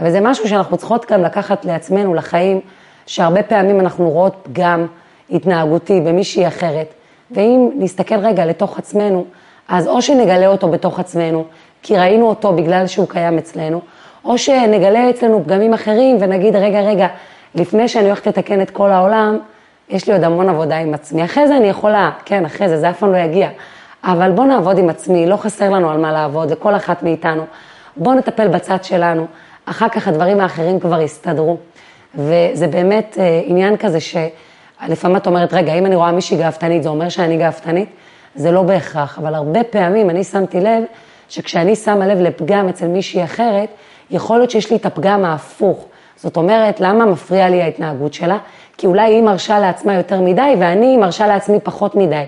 וזה 0.00 0.20
משהו 0.20 0.48
שאנחנו 0.48 0.76
צריכות 0.76 1.04
כאן 1.04 1.20
לקחת 1.20 1.64
לעצמנו, 1.64 2.14
לחיים, 2.14 2.60
שהרבה 3.06 3.42
פעמים 3.42 3.80
אנחנו 3.80 4.10
רואות 4.10 4.36
פגם 4.42 4.86
התנהגותי 5.30 6.00
במישהי 6.00 6.48
אחרת, 6.48 6.94
ואם 7.30 7.70
נסתכל 7.74 8.14
רגע 8.14 8.46
לתוך 8.46 8.78
עצמנו, 8.78 9.24
אז 9.68 9.88
או 9.88 10.02
שנגלה 10.02 10.46
אותו 10.46 10.68
בתוך 10.68 11.00
עצמנו, 11.00 11.44
כי 11.82 11.98
ראינו 11.98 12.28
אותו 12.28 12.52
בגלל 12.52 12.86
שהוא 12.86 13.08
קיים 13.08 13.38
אצלנו, 13.38 13.80
או 14.24 14.38
שנגלה 14.38 15.10
אצלנו 15.10 15.44
פגמים 15.44 15.74
אחרים 15.74 16.16
ונגיד, 16.20 16.56
רגע, 16.56 16.80
רגע, 16.80 17.06
לפני 17.54 17.88
שאני 17.88 18.06
הולכת 18.06 18.26
לתקן 18.26 18.60
את 18.60 18.70
כל 18.70 18.90
העולם, 18.90 19.38
יש 19.88 20.06
לי 20.06 20.12
עוד 20.12 20.24
המון 20.24 20.48
עבודה 20.48 20.78
עם 20.78 20.94
עצמי. 20.94 21.24
אחרי 21.24 21.48
זה 21.48 21.56
אני 21.56 21.68
יכולה, 21.68 22.10
כן, 22.24 22.44
אחרי 22.44 22.68
זה, 22.68 22.76
זה 22.76 22.90
אף 22.90 22.98
פעם 22.98 23.12
לא 23.12 23.16
יגיע. 23.16 23.48
אבל 24.04 24.30
בוא 24.30 24.44
נעבוד 24.44 24.78
עם 24.78 24.88
עצמי, 24.88 25.26
לא 25.26 25.36
חסר 25.36 25.70
לנו 25.70 25.90
על 25.90 25.98
מה 25.98 26.12
לעבוד, 26.12 26.50
לכל 26.50 26.76
אחת 26.76 27.02
מאיתנו. 27.02 27.44
בוא 27.96 28.14
נטפל 28.14 28.48
בצד 28.48 28.84
שלנו, 28.84 29.26
אחר 29.70 29.88
כך 29.88 30.08
הדברים 30.08 30.40
האחרים 30.40 30.80
כבר 30.80 31.00
יסתדרו. 31.00 31.56
וזה 32.14 32.66
באמת 32.66 33.16
אה, 33.20 33.40
עניין 33.44 33.76
כזה 33.76 33.98
שלפעמים 34.00 35.16
את 35.16 35.26
אומרת, 35.26 35.54
רגע, 35.54 35.74
אם 35.74 35.86
אני 35.86 35.94
רואה 35.94 36.12
מישהי 36.12 36.36
גאוותנית, 36.36 36.82
זה 36.82 36.88
אומר 36.88 37.08
שאני 37.08 37.36
גאוותנית? 37.36 37.88
זה 38.34 38.50
לא 38.50 38.62
בהכרח, 38.62 39.18
אבל 39.18 39.34
הרבה 39.34 39.64
פעמים 39.64 40.10
אני 40.10 40.24
שמתי 40.24 40.60
לב 40.60 40.82
שכשאני 41.28 41.76
שמה 41.76 42.06
לב 42.06 42.18
לפגם 42.20 42.68
אצל 42.68 42.88
מישהי 42.88 43.24
אחרת, 43.24 43.68
יכול 44.10 44.38
להיות 44.38 44.50
שיש 44.50 44.70
לי 44.70 44.76
את 44.76 44.86
הפגם 44.86 45.24
ההפוך. 45.24 45.84
זאת 46.16 46.36
אומרת, 46.36 46.80
למה 46.80 47.06
מפריע 47.06 47.48
לי 47.48 47.62
ההתנהגות 47.62 48.14
שלה? 48.14 48.38
כי 48.76 48.86
אולי 48.86 49.14
היא 49.14 49.22
מרשה 49.22 49.58
לעצמה 49.58 49.94
יותר 49.94 50.20
מדי 50.20 50.54
ואני 50.58 50.96
מרשה 50.96 51.26
לעצמי 51.26 51.58
פחות 51.62 51.94
מדי. 51.94 52.24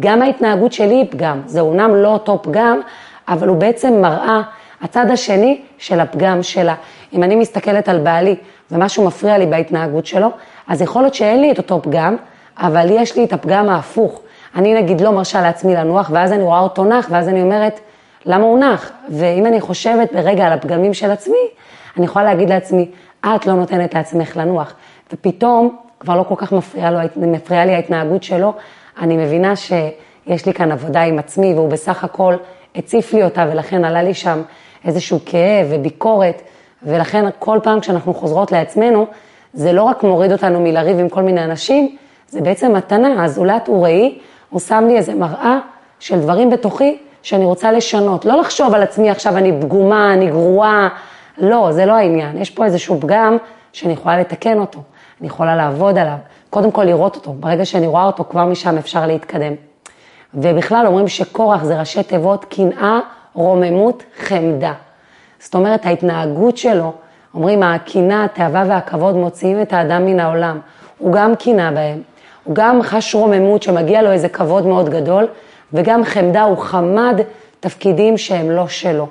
גם 0.00 0.22
ההתנהגות 0.22 0.72
שלי 0.72 0.94
היא 0.94 1.06
פגם, 1.10 1.42
זה 1.46 1.60
אומנם 1.60 1.94
לא 1.94 2.08
אותו 2.08 2.42
פגם, 2.42 2.80
אבל 3.28 3.48
הוא 3.48 3.56
בעצם 3.56 4.00
מראה 4.02 4.42
הצד 4.82 5.10
השני 5.10 5.60
של 5.78 6.00
הפגם 6.00 6.42
שלה. 6.42 6.74
אם 7.12 7.22
אני 7.22 7.36
מסתכלת 7.36 7.88
על 7.88 7.98
בעלי 7.98 8.36
ומשהו 8.70 9.06
מפריע 9.06 9.38
לי 9.38 9.46
בהתנהגות 9.46 10.06
שלו, 10.06 10.28
אז 10.68 10.82
יכול 10.82 11.02
להיות 11.02 11.14
שאין 11.14 11.40
לי 11.40 11.52
את 11.52 11.58
אותו 11.58 11.82
פגם, 11.82 12.16
אבל 12.58 12.86
יש 12.90 13.16
לי 13.16 13.24
את 13.24 13.32
הפגם 13.32 13.68
ההפוך. 13.68 14.20
אני 14.56 14.74
נגיד 14.74 15.00
לא 15.00 15.12
מרשה 15.12 15.40
לעצמי 15.40 15.74
לנוח, 15.74 16.10
ואז 16.12 16.32
אני 16.32 16.42
רואה 16.42 16.60
אותו 16.60 16.84
נח, 16.84 17.08
ואז 17.10 17.28
אני 17.28 17.42
אומרת, 17.42 17.80
למה 18.26 18.44
הוא 18.44 18.58
נח? 18.58 18.92
ואם 19.08 19.46
אני 19.46 19.60
חושבת 19.60 20.12
ברגע 20.12 20.46
על 20.46 20.52
הפגמים 20.52 20.94
של 20.94 21.10
עצמי, 21.10 21.36
אני 21.96 22.04
יכולה 22.04 22.24
להגיד 22.24 22.48
לעצמי, 22.48 22.90
את 23.20 23.46
לא 23.46 23.52
נותנת 23.52 23.94
לעצמך 23.94 24.36
לנוח. 24.36 24.74
ופתאום, 25.12 25.76
כבר 26.00 26.16
לא 26.16 26.22
כל 26.22 26.34
כך 26.36 26.52
מפריעה, 26.52 26.90
לו, 26.90 26.98
מפריעה 27.16 27.64
לי 27.64 27.74
ההתנהגות 27.74 28.22
שלו, 28.22 28.52
אני 29.00 29.16
מבינה 29.16 29.56
שיש 29.56 30.46
לי 30.46 30.54
כאן 30.54 30.72
עבודה 30.72 31.02
עם 31.02 31.18
עצמי, 31.18 31.54
והוא 31.54 31.68
בסך 31.68 32.04
הכל 32.04 32.34
הציף 32.76 33.12
לי 33.12 33.24
אותה, 33.24 33.46
ולכן 33.52 33.84
עלה 33.84 34.02
לי 34.02 34.14
שם 34.14 34.42
איזשהו 34.84 35.18
כאב 35.26 35.66
וביקורת, 35.70 36.42
ולכן 36.82 37.24
כל 37.38 37.58
פעם 37.62 37.80
כשאנחנו 37.80 38.14
חוזרות 38.14 38.52
לעצמנו, 38.52 39.06
זה 39.54 39.72
לא 39.72 39.82
רק 39.82 40.02
מוריד 40.02 40.32
אותנו 40.32 40.60
מלריב 40.60 40.98
עם 40.98 41.08
כל 41.08 41.22
מיני 41.22 41.44
אנשים, 41.44 41.96
זה 42.28 42.40
בעצם 42.40 42.72
מתנה, 42.72 43.24
הזולת 43.24 43.68
הוא 43.68 43.84
ראי, 43.84 44.18
הוא 44.50 44.60
שם 44.60 44.84
לי 44.88 44.96
איזה 44.96 45.14
מראה 45.14 45.58
של 46.00 46.20
דברים 46.20 46.50
בתוכי 46.50 46.98
שאני 47.22 47.44
רוצה 47.44 47.72
לשנות. 47.72 48.24
לא 48.24 48.40
לחשוב 48.40 48.74
על 48.74 48.82
עצמי 48.82 49.10
עכשיו 49.10 49.36
אני 49.36 49.52
פגומה, 49.60 50.12
אני 50.12 50.30
גרועה, 50.30 50.88
לא, 51.38 51.72
זה 51.72 51.86
לא 51.86 51.92
העניין. 51.92 52.38
יש 52.38 52.50
פה 52.50 52.64
איזשהו 52.64 53.00
פגם 53.00 53.36
שאני 53.72 53.92
יכולה 53.92 54.20
לתקן 54.20 54.58
אותו, 54.58 54.80
אני 55.20 55.26
יכולה 55.26 55.56
לעבוד 55.56 55.98
עליו, 55.98 56.16
קודם 56.50 56.70
כל 56.70 56.84
לראות 56.84 57.16
אותו, 57.16 57.32
ברגע 57.32 57.64
שאני 57.64 57.86
רואה 57.86 58.04
אותו 58.04 58.24
כבר 58.30 58.44
משם 58.44 58.78
אפשר 58.78 59.06
להתקדם. 59.06 59.52
ובכלל 60.34 60.86
אומרים 60.86 61.08
שקורח 61.08 61.64
זה 61.64 61.78
ראשי 61.78 62.02
תיבות 62.02 62.44
קנאה, 62.44 63.00
רוממות, 63.36 64.02
חמדה. 64.18 64.72
זאת 65.38 65.54
אומרת 65.54 65.86
ההתנהגות 65.86 66.56
שלו, 66.56 66.92
אומרים 67.34 67.62
הקנאה, 67.62 68.24
התאווה 68.24 68.64
והכבוד 68.68 69.16
מוציאים 69.16 69.62
את 69.62 69.72
האדם 69.72 70.06
מן 70.06 70.20
העולם. 70.20 70.60
הוא 70.98 71.12
גם 71.12 71.36
קנאה 71.36 71.70
בהם, 71.70 72.02
הוא 72.44 72.54
גם 72.54 72.82
חש 72.82 73.14
רוממות 73.14 73.62
שמגיע 73.62 74.02
לו 74.02 74.12
איזה 74.12 74.28
כבוד 74.28 74.66
מאוד 74.66 74.88
גדול, 74.88 75.26
וגם 75.72 76.04
חמדה 76.04 76.42
הוא 76.42 76.58
חמד 76.58 77.20
תפקידים 77.60 78.18
שהם 78.18 78.50
לא 78.50 78.68
שלו. 78.68 79.06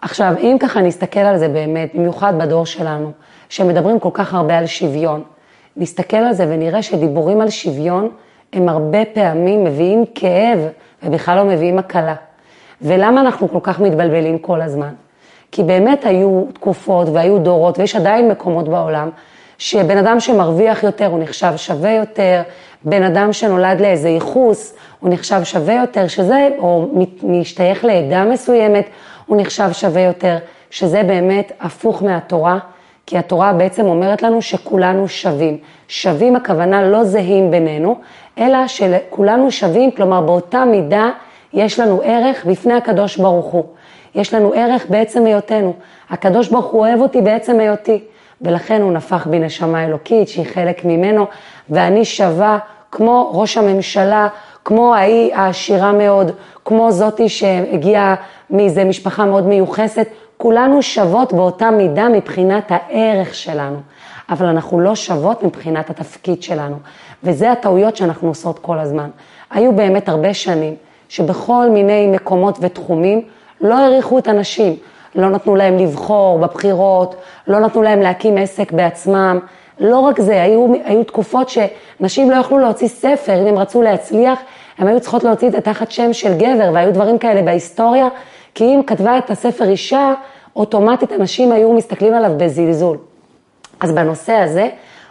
עכשיו, 0.00 0.34
אם 0.40 0.56
ככה 0.60 0.80
נסתכל 0.80 1.20
על 1.20 1.38
זה 1.38 1.48
באמת, 1.48 1.94
במיוחד 1.94 2.38
בדור 2.38 2.66
שלנו, 2.66 3.12
שמדברים 3.48 4.00
כל 4.00 4.10
כך 4.12 4.34
הרבה 4.34 4.58
על 4.58 4.66
שוויון, 4.66 5.22
נסתכל 5.76 6.16
על 6.16 6.32
זה 6.32 6.44
ונראה 6.48 6.82
שדיבורים 6.82 7.40
על 7.40 7.50
שוויון 7.50 8.10
הם 8.52 8.68
הרבה 8.68 9.04
פעמים 9.04 9.64
מביאים 9.64 10.04
כאב 10.14 10.58
ובכלל 11.02 11.36
לא 11.36 11.44
מביאים 11.44 11.78
הקלה. 11.78 12.14
ולמה 12.82 13.20
אנחנו 13.20 13.48
כל 13.48 13.58
כך 13.62 13.80
מתבלבלים 13.80 14.38
כל 14.38 14.60
הזמן? 14.60 14.94
כי 15.52 15.62
באמת 15.62 16.04
היו 16.04 16.44
תקופות 16.54 17.08
והיו 17.12 17.38
דורות 17.38 17.78
ויש 17.78 17.96
עדיין 17.96 18.28
מקומות 18.28 18.68
בעולם 18.68 19.10
שבן 19.58 19.96
אדם 19.96 20.20
שמרוויח 20.20 20.82
יותר 20.82 21.06
הוא 21.06 21.20
נחשב 21.22 21.52
שווה 21.56 21.90
יותר, 21.90 22.42
בן 22.84 23.02
אדם 23.02 23.32
שנולד 23.32 23.80
לאיזה 23.80 24.08
ייחוס 24.08 24.74
הוא 25.00 25.10
נחשב 25.10 25.40
שווה 25.44 25.74
יותר, 25.74 26.08
שזה, 26.08 26.48
או 26.58 26.88
משתייך 27.22 27.84
לעדה 27.84 28.24
מסוימת, 28.24 28.84
הוא 29.26 29.40
נחשב 29.40 29.68
שווה 29.72 30.00
יותר, 30.00 30.36
שזה 30.70 31.02
באמת 31.02 31.52
הפוך 31.60 32.02
מהתורה, 32.02 32.58
כי 33.06 33.18
התורה 33.18 33.52
בעצם 33.52 33.86
אומרת 33.86 34.22
לנו 34.22 34.42
שכולנו 34.42 35.08
שווים. 35.08 35.58
שווים 35.88 36.36
הכוונה 36.36 36.82
לא 36.82 37.04
זהים 37.04 37.50
בינינו, 37.50 37.96
אלא 38.38 38.66
שכולנו 38.66 39.50
שווים, 39.50 39.90
כלומר 39.90 40.20
באותה 40.20 40.64
מידה 40.64 41.10
יש 41.52 41.80
לנו 41.80 42.00
ערך 42.04 42.44
בפני 42.44 42.74
הקדוש 42.74 43.16
ברוך 43.16 43.46
הוא. 43.46 43.64
יש 44.14 44.34
לנו 44.34 44.52
ערך 44.52 44.86
בעצם 44.88 45.26
היותנו. 45.26 45.74
הקדוש 46.10 46.48
ברוך 46.48 46.66
הוא 46.66 46.80
אוהב 46.80 47.00
אותי 47.00 47.22
בעצם 47.22 47.60
היותי. 47.60 48.04
ולכן 48.42 48.82
הוא 48.82 48.92
נפח 48.92 49.26
בי 49.26 49.38
נשמה 49.38 49.84
אלוקית 49.84 50.28
שהיא 50.28 50.46
חלק 50.46 50.84
ממנו, 50.84 51.26
ואני 51.70 52.04
שווה 52.04 52.58
כמו 52.92 53.30
ראש 53.34 53.56
הממשלה, 53.56 54.28
כמו 54.64 54.94
ההיא 54.94 55.34
העשירה 55.34 55.92
מאוד, 55.92 56.30
כמו 56.64 56.90
זאתי 56.92 57.28
שהגיעה 57.28 58.14
מאיזה 58.50 58.84
משפחה 58.84 59.24
מאוד 59.24 59.46
מיוחסת, 59.46 60.08
כולנו 60.36 60.82
שוות 60.82 61.32
באותה 61.32 61.70
מידה 61.70 62.08
מבחינת 62.08 62.64
הערך 62.72 63.34
שלנו, 63.34 63.76
אבל 64.30 64.46
אנחנו 64.46 64.80
לא 64.80 64.94
שוות 64.94 65.42
מבחינת 65.42 65.90
התפקיד 65.90 66.42
שלנו, 66.42 66.76
וזה 67.24 67.52
הטעויות 67.52 67.96
שאנחנו 67.96 68.28
עושות 68.28 68.58
כל 68.58 68.78
הזמן. 68.78 69.10
היו 69.50 69.72
באמת 69.72 70.08
הרבה 70.08 70.34
שנים 70.34 70.74
שבכל 71.08 71.68
מיני 71.70 72.06
מקומות 72.06 72.58
ותחומים 72.60 73.22
לא 73.60 73.74
העריכו 73.74 74.18
את 74.18 74.28
הנשים, 74.28 74.76
לא 75.14 75.30
נתנו 75.30 75.56
להם 75.56 75.78
לבחור 75.78 76.38
בבחירות, 76.38 77.14
לא 77.46 77.60
נתנו 77.60 77.82
להם 77.82 78.00
להקים 78.00 78.38
עסק 78.38 78.72
בעצמם. 78.72 79.38
לא 79.80 79.98
רק 80.00 80.20
זה, 80.20 80.42
היו, 80.42 80.72
היו 80.84 81.04
תקופות 81.04 81.48
שנשים 81.48 82.30
לא 82.30 82.36
יכלו 82.36 82.58
להוציא 82.58 82.88
ספר, 82.88 83.42
אם 83.42 83.46
הם 83.46 83.58
רצו 83.58 83.82
להצליח, 83.82 84.38
הן 84.78 84.88
היו 84.88 85.00
צריכות 85.00 85.24
להוציא 85.24 85.48
את 85.48 85.52
זה 85.52 85.60
תחת 85.60 85.90
שם 85.90 86.12
של 86.12 86.34
גבר, 86.34 86.70
והיו 86.74 86.92
דברים 86.92 87.18
כאלה 87.18 87.42
בהיסטוריה, 87.42 88.08
כי 88.54 88.64
אם 88.64 88.80
כתבה 88.86 89.18
את 89.18 89.30
הספר 89.30 89.68
אישה, 89.68 90.14
אוטומטית 90.56 91.12
אנשים 91.12 91.52
היו 91.52 91.72
מסתכלים 91.72 92.14
עליו 92.14 92.32
בזלזול. 92.36 92.98
אז 93.80 93.92
בנושא 93.92 94.32
הזה, 94.32 94.68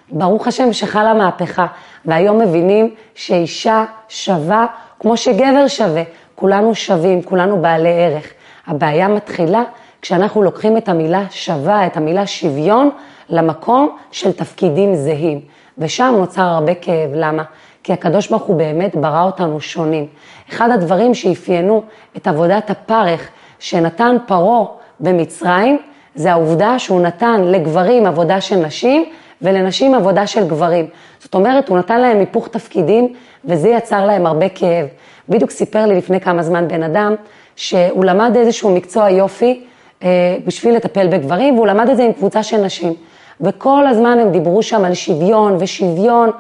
ברוך 0.10 0.48
השם 0.48 0.74
שחלה 0.74 1.14
מהפכה, 1.14 1.66
והיום 2.06 2.40
מבינים 2.40 2.96
שאישה 3.16 3.86
שווה 4.10 4.66
כמו 5.00 5.18
שגבר 5.18 5.68
שווה, 5.68 6.04
כולנו 6.36 6.76
שווים, 6.76 7.22
כולנו 7.22 7.62
בעלי 7.62 7.90
ערך. 7.90 8.34
הבעיה 8.68 9.08
מתחילה 9.08 9.64
כשאנחנו 10.02 10.44
לוקחים 10.44 10.78
את 10.78 10.90
המילה 10.90 11.24
שווה, 11.32 11.86
את 11.86 11.98
המילה 11.98 12.28
שוויון, 12.28 12.90
למקום 13.30 13.98
של 14.12 14.32
תפקידים 14.32 14.96
זהים. 14.96 15.42
ושם 15.78 16.16
נוצר 16.18 16.42
הרבה 16.42 16.76
כאב, 16.76 17.10
למה? 17.14 17.44
כי 17.84 17.94
הקדוש 17.94 18.28
ברוך 18.30 18.44
הוא 18.44 18.56
באמת 18.56 18.96
ברא 18.96 19.24
אותנו 19.24 19.62
שונים. 19.62 20.08
אחד 20.50 20.70
הדברים 20.72 21.14
שאפיינו 21.14 21.84
את 22.18 22.28
עבודת 22.28 22.70
הפרך 22.70 23.28
שנתן 23.60 24.16
פרעה 24.26 24.66
במצרים, 25.00 25.80
זה 26.16 26.32
העובדה 26.32 26.80
שהוא 26.80 27.02
נתן 27.02 27.42
לגברים 27.44 28.06
עבודה 28.06 28.42
של 28.42 28.56
נשים 28.56 29.06
ולנשים 29.42 29.96
עבודה 29.96 30.28
של 30.28 30.48
גברים. 30.48 30.88
זאת 31.20 31.36
אומרת, 31.36 31.70
הוא 31.70 31.78
נתן 31.78 32.02
להם 32.02 32.20
היפוך 32.20 32.48
תפקידים 32.48 33.14
וזה 33.46 33.70
יצר 33.70 34.06
להם 34.06 34.26
הרבה 34.26 34.50
כאב. 34.50 34.88
בדיוק 35.30 35.52
סיפר 35.52 35.86
לי 35.86 35.96
לפני 35.98 36.20
כמה 36.20 36.44
זמן 36.44 36.68
בן 36.68 36.84
אדם 36.84 37.16
שהוא 37.56 38.06
למד 38.06 38.36
איזשהו 38.36 38.76
מקצוע 38.76 39.10
יופי 39.10 39.64
אה, 40.04 40.38
בשביל 40.46 40.76
לטפל 40.76 41.08
בגברים, 41.08 41.56
והוא 41.56 41.68
למד 41.68 41.90
את 41.90 41.98
זה 41.98 42.04
עם 42.04 42.14
קבוצה 42.14 42.44
של 42.44 42.58
נשים. 42.58 42.94
וכל 43.42 43.88
הזמן 43.88 44.20
הם 44.20 44.32
דיברו 44.32 44.64
שם 44.64 44.86
על 44.86 44.94
שוויון 44.94 45.56
ושוויון, 45.60 46.32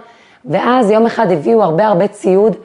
ואז 0.45 0.91
יום 0.91 1.05
אחד 1.05 1.31
הביאו 1.31 1.63
הרבה 1.63 1.87
הרבה 1.87 2.07
ציוד, 2.07 2.55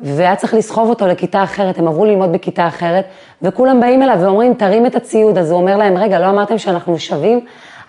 והיה 0.00 0.36
צריך 0.36 0.54
לסחוב 0.54 0.88
אותו 0.88 1.06
לכיתה 1.06 1.42
אחרת, 1.42 1.78
הם 1.78 1.88
עברו 1.88 2.04
ללמוד 2.04 2.32
בכיתה 2.32 2.68
אחרת, 2.68 3.04
וכולם 3.42 3.80
באים 3.80 4.02
אליו 4.02 4.16
ואומרים, 4.20 4.54
תרים 4.54 4.86
את 4.86 4.94
הציוד, 4.94 5.38
אז 5.38 5.50
הוא 5.50 5.60
אומר 5.60 5.76
להם, 5.76 5.96
רגע, 5.96 6.18
לא 6.18 6.30
אמרתם 6.30 6.58
שאנחנו 6.58 6.98
שווים? 6.98 7.40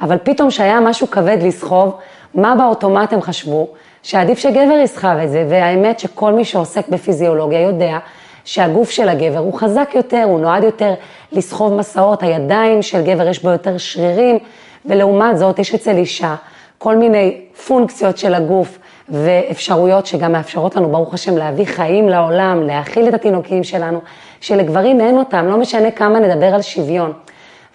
אבל 0.01 0.17
פתאום 0.23 0.51
שהיה 0.51 0.79
משהו 0.79 1.11
כבד 1.11 1.37
לסחוב, 1.41 1.97
מה 2.33 2.55
באוטומט 2.55 3.13
הם 3.13 3.21
חשבו? 3.21 3.67
שעדיף 4.03 4.39
שגבר 4.39 4.77
יסחב 4.83 5.17
את 5.23 5.29
זה, 5.29 5.45
והאמת 5.49 5.99
שכל 5.99 6.33
מי 6.33 6.45
שעוסק 6.45 6.87
בפיזיולוגיה 6.87 7.61
יודע 7.61 7.97
שהגוף 8.45 8.89
של 8.89 9.09
הגבר 9.09 9.37
הוא 9.37 9.53
חזק 9.53 9.89
יותר, 9.95 10.23
הוא 10.23 10.39
נועד 10.39 10.63
יותר 10.63 10.93
לסחוב 11.31 11.73
מסעות, 11.73 12.23
הידיים 12.23 12.81
של 12.81 13.01
גבר 13.01 13.27
יש 13.27 13.43
בו 13.43 13.49
יותר 13.49 13.77
שרירים, 13.77 14.39
ולעומת 14.85 15.37
זאת 15.37 15.59
יש 15.59 15.75
אצל 15.75 15.97
אישה 15.97 16.35
כל 16.77 16.95
מיני 16.95 17.41
פונקציות 17.67 18.17
של 18.17 18.33
הגוף 18.33 18.79
ואפשרויות 19.09 20.05
שגם 20.05 20.31
מאפשרות 20.31 20.75
לנו, 20.75 20.89
ברוך 20.89 21.13
השם, 21.13 21.37
להביא 21.37 21.65
חיים 21.65 22.09
לעולם, 22.09 22.63
להאכיל 22.63 23.07
את 23.07 23.13
התינוקים 23.13 23.63
שלנו, 23.63 24.01
שלגברים 24.41 25.01
אין 25.01 25.17
אותם, 25.17 25.45
לא 25.45 25.57
משנה 25.57 25.91
כמה 25.91 26.19
נדבר 26.19 26.55
על 26.55 26.61
שוויון. 26.61 27.13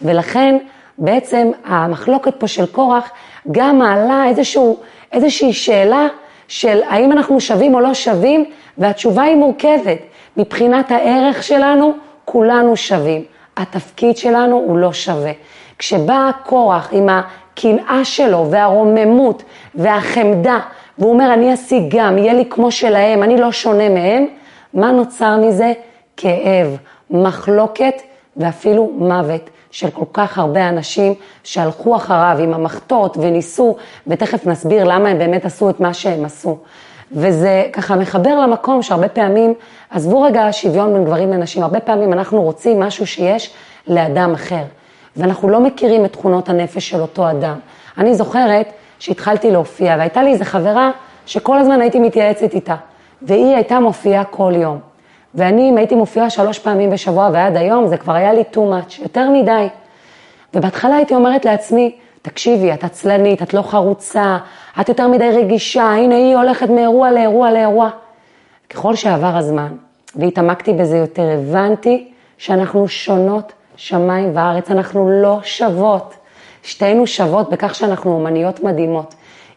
ולכן 0.02 0.58
בעצם 0.98 1.50
המחלוקת 1.64 2.34
פה 2.38 2.48
של 2.48 2.66
קורח 2.66 3.10
גם 3.52 3.78
מעלה 3.78 4.24
איזשהו, 4.28 4.76
איזושהי 5.12 5.52
שאלה 5.52 6.06
של 6.48 6.82
האם 6.88 7.12
אנחנו 7.12 7.40
שווים 7.40 7.74
או 7.74 7.80
לא 7.80 7.94
שווים, 7.94 8.44
והתשובה 8.78 9.22
היא 9.22 9.36
מורכבת. 9.36 9.98
מבחינת 10.36 10.90
הערך 10.90 11.42
שלנו, 11.42 11.92
כולנו 12.24 12.76
שווים. 12.76 13.24
התפקיד 13.56 14.16
שלנו 14.16 14.56
הוא 14.56 14.78
לא 14.78 14.92
שווה. 14.92 15.32
כשבא 15.78 16.30
קורח 16.44 16.88
עם 16.92 17.08
הקנאה 17.08 18.04
שלו 18.04 18.46
והרוממות 18.50 19.42
והחמדה, 19.74 20.58
והוא 20.98 21.12
אומר, 21.12 21.34
אני 21.34 21.54
אשיג 21.54 21.84
גם, 21.88 22.18
יהיה 22.18 22.32
לי 22.32 22.44
כמו 22.50 22.70
שלהם, 22.70 23.22
אני 23.22 23.36
לא 23.36 23.52
שונה 23.52 23.88
מהם, 23.88 24.26
מה 24.74 24.90
נוצר 24.90 25.36
מזה? 25.36 25.72
כאב, 26.16 26.76
מחלוקת 27.10 27.94
ואפילו 28.36 28.92
מוות, 28.94 29.50
של 29.74 29.90
כל 29.90 30.04
כך 30.12 30.38
הרבה 30.38 30.68
אנשים 30.68 31.14
שהלכו 31.44 31.96
אחריו 31.96 32.36
עם 32.40 32.54
המחטות 32.54 33.16
וניסו, 33.20 33.76
ותכף 34.06 34.46
נסביר 34.46 34.84
למה 34.84 35.08
הם 35.08 35.18
באמת 35.18 35.44
עשו 35.44 35.70
את 35.70 35.80
מה 35.80 35.94
שהם 35.94 36.24
עשו. 36.24 36.58
וזה 37.12 37.64
ככה 37.72 37.96
מחבר 37.96 38.40
למקום 38.40 38.82
שהרבה 38.82 39.08
פעמים, 39.08 39.54
עזבו 39.90 40.22
רגע 40.22 40.48
שוויון 40.52 40.92
בין 40.92 41.04
גברים 41.04 41.30
לנשים, 41.30 41.62
הרבה 41.62 41.80
פעמים 41.80 42.12
אנחנו 42.12 42.42
רוצים 42.42 42.80
משהו 42.80 43.06
שיש 43.06 43.54
לאדם 43.88 44.34
אחר, 44.34 44.62
ואנחנו 45.16 45.48
לא 45.48 45.60
מכירים 45.60 46.04
את 46.04 46.12
תכונות 46.12 46.48
הנפש 46.48 46.90
של 46.90 47.00
אותו 47.00 47.30
אדם. 47.30 47.58
אני 47.98 48.14
זוכרת 48.14 48.72
שהתחלתי 48.98 49.50
להופיע, 49.50 49.94
והייתה 49.98 50.22
לי 50.22 50.32
איזו 50.32 50.44
חברה 50.44 50.90
שכל 51.26 51.58
הזמן 51.58 51.80
הייתי 51.80 52.00
מתייעצת 52.00 52.54
איתה, 52.54 52.76
והיא 53.22 53.54
הייתה 53.54 53.80
מופיעה 53.80 54.24
כל 54.24 54.52
יום. 54.56 54.93
ואני, 55.34 55.70
אם 55.70 55.76
הייתי 55.76 55.94
מופיעה 55.94 56.30
שלוש 56.30 56.58
פעמים 56.58 56.90
בשבוע 56.90 57.30
ועד 57.32 57.56
היום, 57.56 57.86
זה 57.86 57.96
כבר 57.96 58.12
היה 58.12 58.32
לי 58.32 58.42
too 58.52 58.56
much, 58.56 59.02
יותר 59.02 59.30
מדי. 59.30 59.66
ובהתחלה 60.54 60.96
הייתי 60.96 61.14
אומרת 61.14 61.44
לעצמי, 61.44 61.96
תקשיבי, 62.22 62.72
את 62.72 62.84
עצלנית, 62.84 63.42
את 63.42 63.54
לא 63.54 63.62
חרוצה, 63.62 64.38
את 64.80 64.88
יותר 64.88 65.08
מדי 65.08 65.30
רגישה, 65.30 65.82
הנה 65.82 66.14
היא 66.14 66.36
הולכת 66.36 66.68
מאירוע 66.68 67.10
לאירוע 67.10 67.50
לאירוע. 67.50 67.90
ככל 68.70 68.94
שעבר 68.94 69.36
הזמן, 69.36 69.72
והתעמקתי 70.16 70.72
בזה 70.72 70.96
יותר, 70.96 71.22
הבנתי 71.22 72.08
שאנחנו 72.38 72.88
שונות 72.88 73.52
שמיים 73.76 74.30
וארץ, 74.34 74.70
אנחנו 74.70 75.10
לא 75.22 75.38
שוות. 75.42 76.14
שתינו 76.62 77.06
שוות 77.06 77.50
בכך 77.50 77.74
שאנחנו 77.74 78.14
אומניות 78.14 78.62
מדהימות. 78.62 79.14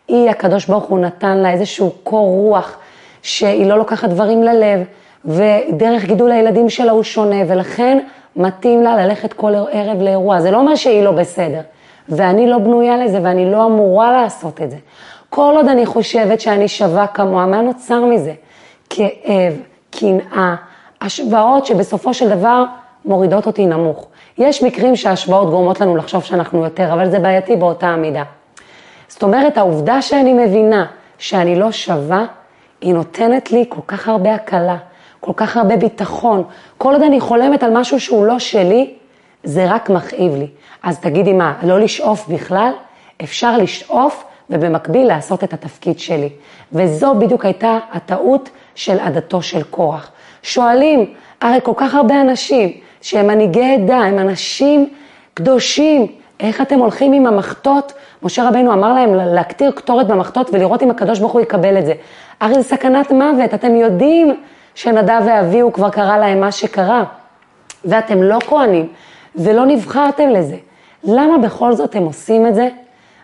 היא, 0.07 0.29
הקדוש 0.29 0.65
ברוך 0.65 0.83
הוא 0.83 0.99
נתן 0.99 1.37
לה 1.37 1.51
איזשהו 1.51 1.91
קור 2.03 2.27
רוח, 2.27 2.77
שהיא 3.21 3.65
לא 3.65 3.77
לוקחת 3.77 4.09
דברים 4.09 4.43
ללב, 4.43 4.83
ודרך 5.25 6.05
גידול 6.05 6.31
הילדים 6.31 6.69
שלה 6.69 6.91
הוא 6.91 7.03
שונה, 7.03 7.37
ולכן 7.47 7.99
מתאים 8.35 8.83
לה 8.83 9.05
ללכת 9.05 9.33
כל 9.33 9.53
ערב 9.71 10.01
לאירוע. 10.01 10.39
זה 10.39 10.51
לא 10.51 10.57
אומר 10.57 10.75
שהיא 10.75 11.03
לא 11.03 11.11
בסדר, 11.11 11.61
ואני 12.09 12.47
לא 12.47 12.57
בנויה 12.57 12.97
לזה, 12.97 13.19
ואני 13.23 13.51
לא 13.51 13.65
אמורה 13.65 14.11
לעשות 14.11 14.61
את 14.61 14.71
זה. 14.71 14.77
כל 15.29 15.53
עוד 15.55 15.67
אני 15.67 15.85
חושבת 15.85 16.41
שאני 16.41 16.67
שווה 16.67 17.07
כמוה, 17.07 17.45
מה 17.45 17.61
נוצר 17.61 18.05
מזה? 18.05 18.33
כאב, 18.89 19.61
קנאה, 19.91 20.55
השוואות 21.01 21.65
שבסופו 21.65 22.13
של 22.13 22.29
דבר 22.29 22.63
מורידות 23.05 23.47
אותי 23.47 23.65
נמוך. 23.65 24.07
יש 24.37 24.63
מקרים 24.63 24.95
שההשוואות 24.95 25.49
גורמות 25.49 25.81
לנו 25.81 25.95
לחשוב 25.95 26.23
שאנחנו 26.23 26.63
יותר, 26.63 26.93
אבל 26.93 27.09
זה 27.09 27.19
בעייתי 27.19 27.55
באותה 27.55 27.87
המידה. 27.87 28.23
זאת 29.07 29.23
אומרת, 29.23 29.57
העובדה 29.57 30.01
שאני 30.01 30.33
מבינה 30.33 30.85
שאני 31.17 31.59
לא 31.59 31.71
שווה, 31.71 32.25
היא 32.81 32.93
נותנת 32.93 33.51
לי 33.51 33.65
כל 33.69 33.81
כך 33.87 34.07
הרבה 34.07 34.33
הקלה, 34.35 34.77
כל 35.27 35.33
כך 35.35 35.57
הרבה 35.57 35.77
ביטחון. 35.77 36.43
כל 36.77 36.93
עוד 36.93 37.01
אני 37.01 37.19
חולמת 37.19 37.63
על 37.63 37.77
משהו 37.77 37.99
שהוא 37.99 38.25
לא 38.25 38.39
שלי, 38.39 38.93
זה 39.43 39.65
רק 39.71 39.89
מכאיב 39.89 40.35
לי. 40.35 40.47
אז 40.83 40.99
תגידי 40.99 41.33
מה, 41.33 41.53
לא 41.63 41.79
לשאוף 41.79 42.27
בכלל? 42.27 42.71
אפשר 43.23 43.57
לשאוף 43.57 44.23
ובמקביל 44.49 45.07
לעשות 45.07 45.43
את 45.43 45.53
התפקיד 45.53 45.99
שלי. 45.99 46.29
וזו 46.73 47.15
בדיוק 47.15 47.45
הייתה 47.45 47.79
הטעות 47.91 48.49
של 48.75 48.99
עדתו 48.99 49.41
של 49.41 49.63
קורח. 49.63 50.11
שואלים, 50.43 51.13
הרי 51.41 51.59
כל 51.63 51.73
כך 51.75 51.95
הרבה 51.95 52.21
אנשים 52.21 52.71
שהם 53.01 53.27
מנהיגי 53.27 53.73
עדה, 53.73 53.97
הם 53.97 54.19
אנשים 54.19 54.89
קדושים, 55.33 56.07
איך 56.39 56.61
אתם 56.61 56.79
הולכים 56.79 57.13
עם 57.13 57.27
המחטות? 57.27 57.93
משה 58.23 58.47
רבינו 58.47 58.73
אמר 58.73 58.93
להם 58.93 59.15
להקטיר 59.15 59.71
קטורת 59.71 60.07
במחטות 60.07 60.49
ולראות 60.53 60.83
אם 60.83 60.91
הקדוש 60.91 61.19
ברוך 61.19 61.31
הוא 61.31 61.41
יקבל 61.41 61.77
את 61.77 61.85
זה. 61.85 61.93
הרי 62.39 62.53
זה 62.53 62.63
סכנת 62.63 63.11
מוות, 63.11 63.53
אתם 63.53 63.75
יודעים 63.75 64.35
שנדב 64.77 65.21
ואביהו 65.27 65.73
כבר 65.73 65.89
קרה 65.89 66.17
להם 66.17 66.39
מה 66.39 66.51
שקרה, 66.51 67.03
ואתם 67.85 68.23
לא 68.23 68.39
כהנים, 68.47 68.87
ולא 69.35 69.65
נבחרתם 69.65 70.29
לזה. 70.29 70.55
למה 71.03 71.37
בכל 71.37 71.73
זאת 71.73 71.95
הם 71.95 72.03
עושים 72.03 72.47
את 72.47 72.55
זה? 72.55 72.69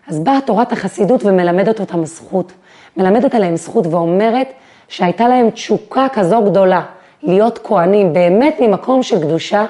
אז 0.07 0.19
באה 0.19 0.41
תורת 0.41 0.71
החסידות 0.71 1.25
ומלמדת 1.25 1.79
אותם 1.79 2.05
זכות. 2.05 2.51
מלמדת 2.97 3.35
עליהם 3.35 3.55
זכות 3.55 3.87
ואומרת 3.87 4.47
שהייתה 4.87 5.27
להם 5.27 5.49
תשוקה 5.49 6.07
כזו 6.13 6.41
גדולה 6.43 6.81
להיות 7.23 7.59
כהנים, 7.63 8.13
באמת 8.13 8.57
ממקום 8.59 9.03
של 9.03 9.21
קדושה, 9.21 9.65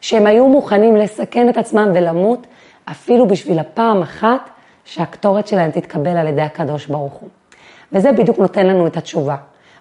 שהם 0.00 0.26
היו 0.26 0.48
מוכנים 0.48 0.96
לסכן 0.96 1.48
את 1.48 1.56
עצמם 1.56 1.90
ולמות, 1.94 2.46
אפילו 2.90 3.28
בשביל 3.28 3.58
הפעם 3.58 4.02
אחת 4.02 4.50
שהקטורת 4.84 5.46
שלהם 5.48 5.70
תתקבל 5.70 6.16
על 6.16 6.26
ידי 6.26 6.42
הקדוש 6.42 6.86
ברוך 6.86 7.12
הוא. 7.12 7.28
וזה 7.92 8.12
בדיוק 8.12 8.38
נותן 8.38 8.66
לנו 8.66 8.86
את 8.86 8.96
התשובה. 8.96 9.36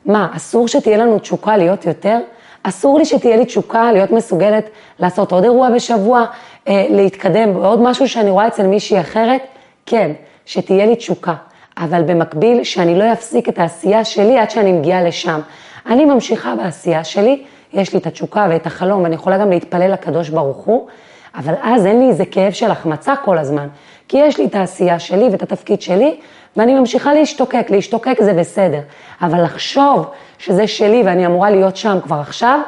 מה, 0.06 0.28
אסור 0.36 0.68
שתהיה 0.68 0.98
לנו 0.98 1.20
תשוקה 1.20 1.58
להיות 1.58 1.86
יותר? 1.86 2.20
אסור 2.64 2.98
לי 2.98 3.06
שתהיה 3.06 3.38
לי 3.38 3.46
תשוקה 3.46 3.92
להיות 3.92 4.12
מסוגלת 4.12 4.70
לעשות 5.00 5.32
עוד 5.32 5.44
אירוע 5.44 5.70
בשבוע, 5.70 6.26
אה, 6.68 6.86
להתקדם 6.90 7.54
בעוד 7.54 7.82
משהו 7.82 8.10
שאני 8.10 8.30
רואה 8.30 8.48
אצל 8.48 8.68
מישהי 8.68 9.00
אחרת? 9.00 9.42
כן, 9.86 10.12
שתהיה 10.46 10.86
לי 10.86 10.96
תשוקה, 10.96 11.34
אבל 11.78 12.02
במקביל 12.04 12.64
שאני 12.64 13.00
לא 13.00 13.14
אפסיק 13.14 13.50
את 13.50 13.60
העשייה 13.60 14.06
שלי 14.06 14.38
עד 14.38 14.50
שאני 14.50 14.72
מגיעה 14.72 15.04
לשם. 15.04 15.40
אני 15.86 16.06
ממשיכה 16.06 16.56
בעשייה 16.56 17.04
שלי, 17.04 17.44
יש 17.74 17.94
לי 17.94 18.00
את 18.00 18.08
התשוקה 18.08 18.48
ואת 18.50 18.66
החלום, 18.66 19.04
ואני 19.04 19.16
יכולה 19.16 19.38
גם 19.38 19.50
להתפלל 19.50 19.92
לקדוש 19.92 20.30
ברוך 20.30 20.58
הוא, 20.58 20.88
אבל 21.36 21.54
אז 21.64 21.86
אין 21.86 22.00
לי 22.00 22.10
איזה 22.10 22.26
כאב 22.26 22.52
של 22.52 22.72
החמצה 22.72 23.14
כל 23.16 23.38
הזמן, 23.38 23.68
כי 24.08 24.18
יש 24.18 24.38
לי 24.38 24.46
את 24.46 24.56
העשייה 24.56 25.00
שלי 25.00 25.30
ואת 25.32 25.44
התפקיד 25.44 25.82
שלי, 25.82 26.18
ואני 26.58 26.80
ממשיכה 26.80 27.14
להשתוקק, 27.14 27.68
להשתוקק 27.70 28.18
זה 28.20 28.34
בסדר, 28.34 28.80
אבל 29.22 29.44
לחשוב 29.44 30.06
שזה 30.38 30.68
שלי 30.68 31.04
ואני 31.06 31.26
אמורה 31.26 31.50
להיות 31.50 31.78
שם 31.78 31.98
כבר 32.04 32.16
עכשיו, 32.20 32.60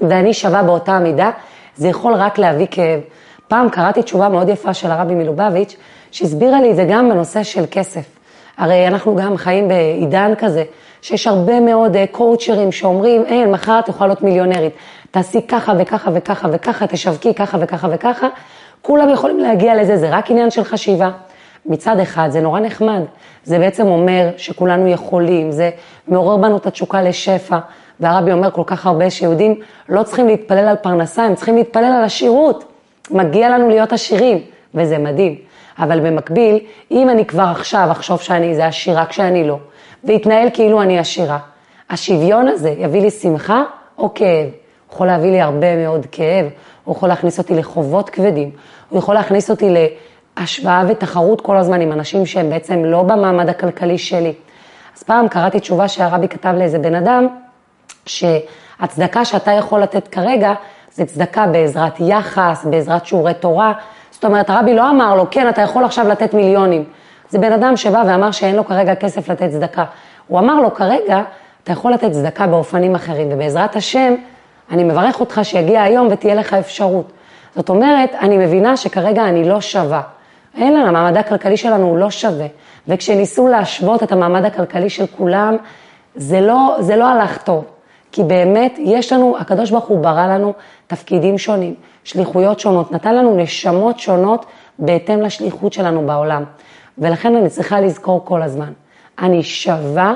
ואני 0.00 0.34
שווה 0.34 0.62
באותה 0.62 0.92
המידה, 0.92 1.30
זה 1.76 1.88
יכול 1.88 2.14
רק 2.14 2.38
להביא 2.38 2.66
כאב. 2.70 3.00
פעם 3.48 3.68
קראתי 3.68 4.02
תשובה 4.02 4.28
מאוד 4.28 4.48
יפה 4.48 4.74
של 4.74 4.90
הרבי 4.90 5.14
מלובביץ', 5.14 5.76
שהסבירה 6.10 6.60
לי 6.60 6.70
את 6.70 6.76
זה 6.76 6.84
גם 6.90 7.08
בנושא 7.08 7.42
של 7.42 7.64
כסף. 7.70 8.04
הרי 8.58 8.86
אנחנו 8.88 9.16
גם 9.16 9.36
חיים 9.36 9.68
בעידן 9.68 10.32
כזה, 10.38 10.64
שיש 11.02 11.26
הרבה 11.26 11.60
מאוד 11.60 11.96
קואוצ'רים 12.10 12.72
שאומרים, 12.72 13.24
אין, 13.26 13.50
מחר 13.50 13.78
את 13.78 13.88
יכולה 13.88 14.08
להיות 14.08 14.22
מיליונרית, 14.22 14.72
תעשי 15.10 15.42
ככה 15.42 15.72
וככה 15.78 16.10
וככה 16.14 16.48
וככה, 16.52 16.86
תשווקי 16.86 17.34
ככה 17.34 17.58
וככה 17.60 17.88
וככה, 17.90 18.28
כולם 18.82 19.08
יכולים 19.10 19.38
להגיע 19.38 19.74
לזה, 19.74 19.96
זה 19.96 20.08
רק 20.10 20.30
עניין 20.30 20.50
של 20.50 20.64
חשיבה. 20.64 21.10
מצד 21.68 21.98
אחד 21.98 22.28
זה 22.30 22.40
נורא 22.40 22.60
נחמד, 22.60 23.00
זה 23.44 23.58
בעצם 23.58 23.86
אומר 23.86 24.30
שכולנו 24.36 24.88
יכולים, 24.88 25.52
זה 25.52 25.70
מעורר 26.08 26.36
בנו 26.36 26.56
את 26.56 26.66
התשוקה 26.66 27.02
לשפע, 27.02 27.58
והרבי 28.00 28.32
אומר 28.32 28.50
כל 28.50 28.62
כך 28.66 28.86
הרבה 28.86 29.10
שיהודים 29.10 29.54
לא 29.88 30.02
צריכים 30.02 30.26
להתפלל 30.26 30.68
על 30.68 30.76
פרנסה, 30.76 31.24
הם 31.24 31.34
צריכים 31.34 31.56
להתפלל 31.56 31.84
על 31.84 32.04
עשירות, 32.04 32.64
מגיע 33.10 33.48
לנו 33.48 33.68
להיות 33.68 33.92
עשירים, 33.92 34.40
וזה 34.74 34.98
מדהים. 34.98 35.34
אבל 35.78 36.00
במקביל, 36.00 36.58
אם 36.90 37.10
אני 37.10 37.24
כבר 37.24 37.48
עכשיו 37.50 37.88
אחשוב 37.90 38.20
שאני 38.20 38.50
איזה 38.50 38.66
עשירה 38.66 39.06
כשאני 39.06 39.48
לא, 39.48 39.58
והתנהל 40.04 40.48
כאילו 40.52 40.82
אני 40.82 40.98
עשירה, 40.98 41.38
השוויון 41.90 42.48
הזה 42.48 42.74
יביא 42.78 43.02
לי 43.02 43.10
שמחה 43.10 43.62
או 43.98 44.14
כאב? 44.14 44.46
הוא 44.46 44.94
יכול 44.94 45.06
להביא 45.06 45.30
לי 45.30 45.40
הרבה 45.40 45.76
מאוד 45.76 46.06
כאב, 46.12 46.46
הוא 46.84 46.96
יכול 46.96 47.08
להכניס 47.08 47.38
אותי 47.38 47.54
לחובות 47.54 48.10
כבדים, 48.10 48.50
הוא 48.88 48.98
יכול 48.98 49.14
להכניס 49.14 49.50
אותי 49.50 49.70
להשוואה 50.38 50.82
ותחרות 50.88 51.40
כל 51.40 51.56
הזמן 51.56 51.80
עם 51.80 51.92
אנשים 51.92 52.26
שהם 52.26 52.50
בעצם 52.50 52.84
לא 52.84 53.02
במעמד 53.02 53.48
הכלכלי 53.48 53.98
שלי. 53.98 54.34
אז 54.96 55.02
פעם 55.02 55.28
קראתי 55.28 55.60
תשובה 55.60 55.88
שהרבי 55.88 56.28
כתב 56.28 56.54
לאיזה 56.58 56.78
בן 56.78 56.94
אדם, 56.94 57.26
שהצדקה 58.06 59.24
שאתה 59.24 59.52
יכול 59.52 59.80
לתת 59.80 60.08
כרגע, 60.08 60.54
זה 60.92 61.04
צדקה 61.04 61.46
בעזרת 61.46 62.00
יחס, 62.00 62.66
בעזרת 62.70 63.06
שיעורי 63.06 63.34
תורה. 63.34 63.72
זאת 64.10 64.24
אומרת, 64.24 64.50
הרבי 64.50 64.74
לא 64.74 64.90
אמר 64.90 65.14
לו, 65.14 65.26
כן, 65.30 65.48
אתה 65.48 65.62
יכול 65.62 65.84
עכשיו 65.84 66.08
לתת 66.08 66.34
מיליונים. 66.34 66.84
זה 67.30 67.38
בן 67.38 67.52
אדם 67.52 67.76
שבא 67.76 68.02
ואמר 68.06 68.30
שאין 68.30 68.56
לו 68.56 68.64
כרגע 68.64 68.94
כסף 68.94 69.28
לתת 69.28 69.50
צדקה. 69.50 69.84
הוא 70.26 70.38
אמר 70.38 70.60
לו, 70.60 70.74
כרגע 70.74 71.22
אתה 71.64 71.72
יכול 71.72 71.92
לתת 71.92 72.12
צדקה 72.12 72.46
באופנים 72.46 72.94
אחרים, 72.94 73.28
ובעזרת 73.30 73.76
השם, 73.76 74.14
אני 74.70 74.84
מברך 74.84 75.20
אותך 75.20 75.40
שיגיע 75.42 75.82
היום 75.82 76.08
ותהיה 76.10 76.34
לך 76.34 76.54
אפשרות. 76.54 77.12
זאת 77.56 77.68
אומרת, 77.68 78.14
אני 78.20 78.38
מבינה 78.38 78.76
שכרגע 78.76 79.24
אני 79.24 79.48
לא 79.48 79.60
שווה. 79.60 80.15
לנו, 80.64 80.86
המעמד 80.86 81.16
הכלכלי 81.16 81.56
שלנו 81.56 81.86
הוא 81.86 81.98
לא 81.98 82.10
שווה. 82.10 82.46
וכשניסו 82.88 83.48
להשוות 83.48 84.02
את 84.02 84.12
המעמד 84.12 84.44
הכלכלי 84.44 84.90
של 84.90 85.06
כולם, 85.06 85.56
זה 86.14 86.40
לא, 86.40 86.76
זה 86.80 86.96
לא 86.96 87.04
הלך 87.04 87.38
טוב. 87.42 87.64
כי 88.12 88.22
באמת 88.22 88.74
יש 88.78 89.12
לנו, 89.12 89.36
הקדוש 89.38 89.70
ברוך 89.70 89.84
הוא 89.84 89.98
ברא 89.98 90.26
לנו 90.26 90.52
תפקידים 90.86 91.38
שונים, 91.38 91.74
שליחויות 92.04 92.60
שונות, 92.60 92.92
נתן 92.92 93.14
לנו 93.14 93.36
נשמות 93.36 93.98
שונות 93.98 94.46
בהתאם 94.78 95.22
לשליחות 95.22 95.72
שלנו 95.72 96.06
בעולם. 96.06 96.44
ולכן 96.98 97.36
אני 97.36 97.48
צריכה 97.48 97.80
לזכור 97.80 98.24
כל 98.24 98.42
הזמן, 98.42 98.72
אני 99.18 99.42
שווה, 99.42 100.14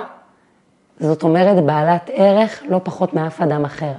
זאת 1.01 1.23
אומרת 1.23 1.65
בעלת 1.65 2.11
ערך 2.15 2.63
לא 2.69 2.81
פחות 2.83 3.15
מאף 3.15 3.41
אדם 3.41 3.65
אחר. 3.65 3.93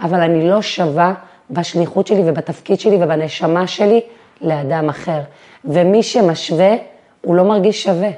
אבל 0.00 0.20
אני 0.20 0.48
לא 0.50 0.62
שווה 0.62 1.14
בשליחות 1.50 2.06
שלי 2.06 2.22
ובתפקיד 2.26 2.80
שלי 2.80 2.96
ובנשמה 3.00 3.66
שלי 3.66 4.00
לאדם 4.40 4.88
אחר. 4.88 5.20
ומי 5.64 6.02
שמשווה, 6.02 6.74
הוא 7.20 7.34
לא 7.34 7.44
מרגיש 7.44 7.82
שווה. 7.82 8.10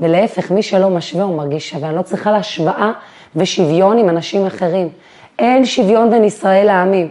ולהפך, 0.00 0.50
מי 0.50 0.62
שלא 0.62 0.90
משווה, 0.90 1.24
הוא 1.24 1.36
מרגיש 1.36 1.70
שווה. 1.70 1.88
אני 1.88 1.96
לא 1.96 2.02
צריכה 2.02 2.32
להשוואה 2.32 2.92
ושוויון 3.36 3.98
עם 3.98 4.08
אנשים 4.08 4.46
אחרים. 4.46 4.88
אין 5.38 5.64
שוויון 5.64 6.10
בין 6.10 6.24
ישראל 6.24 6.66
לעמים. 6.66 7.10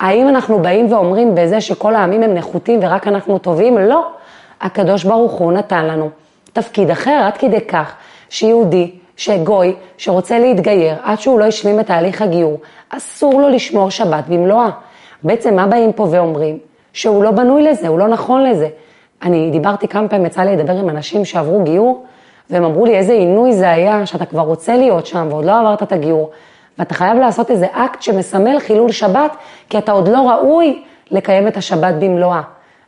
האם 0.00 0.28
אנחנו 0.28 0.58
באים 0.58 0.92
ואומרים 0.92 1.34
בזה 1.34 1.60
שכל 1.60 1.94
העמים 1.94 2.22
הם 2.22 2.34
נחותים 2.34 2.80
ורק 2.82 3.08
אנחנו 3.08 3.38
טובים? 3.38 3.78
לא. 3.78 4.06
הקדוש 4.60 5.04
ברוך 5.04 5.32
הוא 5.32 5.52
נתן 5.52 5.84
לנו 5.84 6.10
תפקיד 6.52 6.90
אחר 6.90 7.20
עד 7.26 7.36
כדי 7.36 7.60
כך 7.60 7.94
שיהודי, 8.28 8.90
שגוי, 9.16 9.74
שרוצה 9.98 10.38
להתגייר 10.38 10.94
עד 11.02 11.20
שהוא 11.20 11.40
לא 11.40 11.44
השלים 11.44 11.80
את 11.80 11.86
תהליך 11.86 12.22
הגיור, 12.22 12.60
אסור 12.88 13.40
לו 13.40 13.48
לשמור 13.48 13.90
שבת 13.90 14.24
במלואה. 14.28 14.70
בעצם 15.22 15.56
מה 15.56 15.66
באים 15.66 15.92
פה 15.92 16.06
ואומרים? 16.10 16.58
שהוא 16.92 17.24
לא 17.24 17.30
בנוי 17.30 17.62
לזה, 17.62 17.88
הוא 17.88 17.98
לא 17.98 18.08
נכון 18.08 18.42
לזה. 18.44 18.68
אני 19.22 19.50
דיברתי 19.50 19.88
כמה 19.88 20.08
פעמים, 20.08 20.26
יצא 20.26 20.42
לי 20.42 20.56
לדבר 20.56 20.72
עם 20.72 20.88
אנשים 20.88 21.24
שעברו 21.24 21.62
גיור, 21.62 22.04
והם 22.50 22.64
אמרו 22.64 22.86
לי 22.86 22.96
איזה 22.96 23.12
עינוי 23.12 23.52
זה 23.52 23.70
היה, 23.70 24.06
שאתה 24.06 24.26
כבר 24.26 24.42
רוצה 24.42 24.76
להיות 24.76 25.06
שם 25.06 25.26
ועוד 25.30 25.44
לא 25.44 25.60
עברת 25.60 25.82
את 25.82 25.92
הגיור, 25.92 26.30
ואתה 26.78 26.94
חייב 26.94 27.18
לעשות 27.18 27.50
איזה 27.50 27.66
אקט 27.72 28.02
שמסמל 28.02 28.58
חילול 28.60 28.92
שבת, 28.92 29.36
כי 29.70 29.78
אתה 29.78 29.92
עוד 29.92 30.08
לא 30.08 30.30
ראוי 30.30 30.82
לקיים 31.10 31.48
את 31.48 31.56
השבת 31.56 31.94
במלואה. 31.94 32.40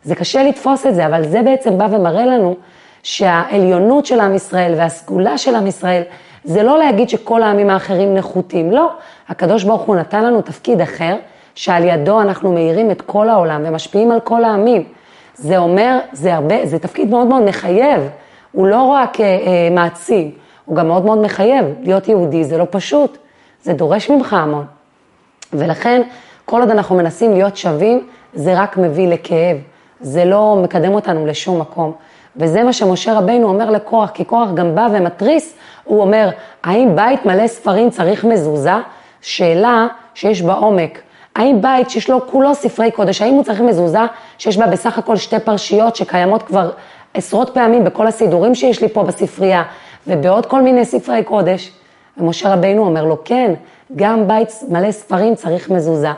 זה 0.03 0.15
קשה 0.15 0.43
לתפוס 0.43 0.87
את 0.87 0.95
זה, 0.95 1.07
אבל 1.07 1.25
זה 1.25 1.43
בעצם 1.43 1.79
בא 1.79 1.87
ומראה 1.91 2.27
לנו 2.27 2.57
שהעליונות 3.03 4.07
של 4.07 4.21
עם 4.21 4.35
ישראל 4.35 4.75
והסגולה 4.77 5.39
של 5.39 5.55
עם 5.55 5.67
ישראל, 5.67 6.03
זה 6.45 6.63
לא 6.63 6.79
להגיד 6.79 7.09
שכל 7.09 7.43
העמים 7.43 7.71
האחרים 7.71 8.15
נחותים, 8.15 8.71
לא. 8.71 8.91
הקדוש 9.29 9.65
ברוך 9.65 9.83
הוא 9.83 9.97
נתן 9.97 10.25
לנו 10.25 10.43
תפקיד 10.43 10.81
אחר, 10.81 11.17
שעל 11.55 11.85
ידו 11.85 12.21
אנחנו 12.21 12.53
מאירים 12.53 12.91
את 12.91 13.03
כל 13.03 13.29
העולם 13.29 13.63
ומשפיעים 13.65 14.11
על 14.11 14.21
כל 14.21 14.45
העמים. 14.45 14.85
זה 15.35 15.59
אומר, 15.59 15.99
זה 16.13 16.35
הרבה, 16.35 16.67
זה 16.67 16.79
תפקיד 16.79 17.11
מאוד 17.11 17.27
מאוד 17.27 17.43
מחייב, 17.43 18.09
הוא 18.53 18.67
לא 18.67 18.83
רק 18.83 19.21
אה, 19.21 19.25
אה, 19.27 19.69
מעצים, 19.71 20.31
הוא 20.65 20.77
גם 20.77 20.89
מאוד 20.89 21.05
מאוד 21.05 21.19
מחייב. 21.19 21.67
להיות 21.83 22.09
יהודי 22.09 22.45
זה 22.45 22.59
לא 22.59 22.67
פשוט, 22.71 23.19
זה 23.63 23.73
דורש 23.73 24.11
ממך 24.11 24.33
המון. 24.33 24.65
ולכן, 25.53 26.03
כל 26.45 26.61
עוד 26.61 26.71
אנחנו 26.71 26.97
מנסים 26.97 27.33
להיות 27.33 27.57
שווים, 27.57 28.07
זה 28.35 28.61
רק 28.61 28.77
מביא 28.77 29.09
לכאב, 29.09 29.57
זה 30.01 30.25
לא 30.25 30.61
מקדם 30.63 30.95
אותנו 30.95 31.27
לשום 31.27 31.61
מקום. 31.61 31.93
וזה 32.37 32.63
מה 32.63 32.73
שמשה 32.73 33.19
רבינו 33.19 33.49
אומר 33.49 33.71
לקורח, 33.71 34.11
כי 34.11 34.25
קורח 34.25 34.49
גם 34.55 34.75
בא 34.75 34.89
ומתריס, 34.93 35.57
הוא 35.85 36.01
אומר, 36.01 36.31
האם 36.63 36.97
בית 36.97 37.27
מלא 37.27 37.47
ספרים 37.47 37.91
צריך 37.91 38.25
מזוזה? 38.25 38.71
שאלה 39.21 39.87
שיש 40.15 40.43
בה 40.43 40.53
עומק. 40.53 41.01
האם 41.37 41.63
בית 41.63 41.91
שיש 41.91 42.11
לו 42.11 42.27
כולו 42.27 42.55
ספרי 42.55 42.91
קודש, 42.91 43.23
האם 43.23 43.35
הוא 43.35 43.45
צריך 43.45 43.61
מזוזה 43.61 43.99
שיש 44.39 44.57
בה 44.57 44.67
בסך 44.67 44.99
הכל 44.99 45.17
שתי 45.17 45.41
פרשיות 45.41 45.97
שקיימות 45.97 46.43
כבר 46.43 46.71
עשרות 47.15 47.51
פעמים 47.55 47.85
בכל 47.85 48.07
הסידורים 48.07 48.55
שיש 48.55 48.83
לי 48.83 48.89
פה 48.89 49.03
בספרייה 49.03 49.63
ובעוד 50.07 50.47
כל 50.47 50.63
מיני 50.63 50.85
ספרי 50.85 51.25
קודש? 51.25 51.73
ומשה 52.19 52.53
רבינו 52.53 52.87
אומר 52.87 53.05
לו, 53.05 53.25
כן, 53.25 53.55
גם 53.97 54.29
בית 54.29 54.49
מלא 54.69 54.93
ספרים 54.93 55.35
צריך 55.35 55.71
מזוזה. 55.71 56.13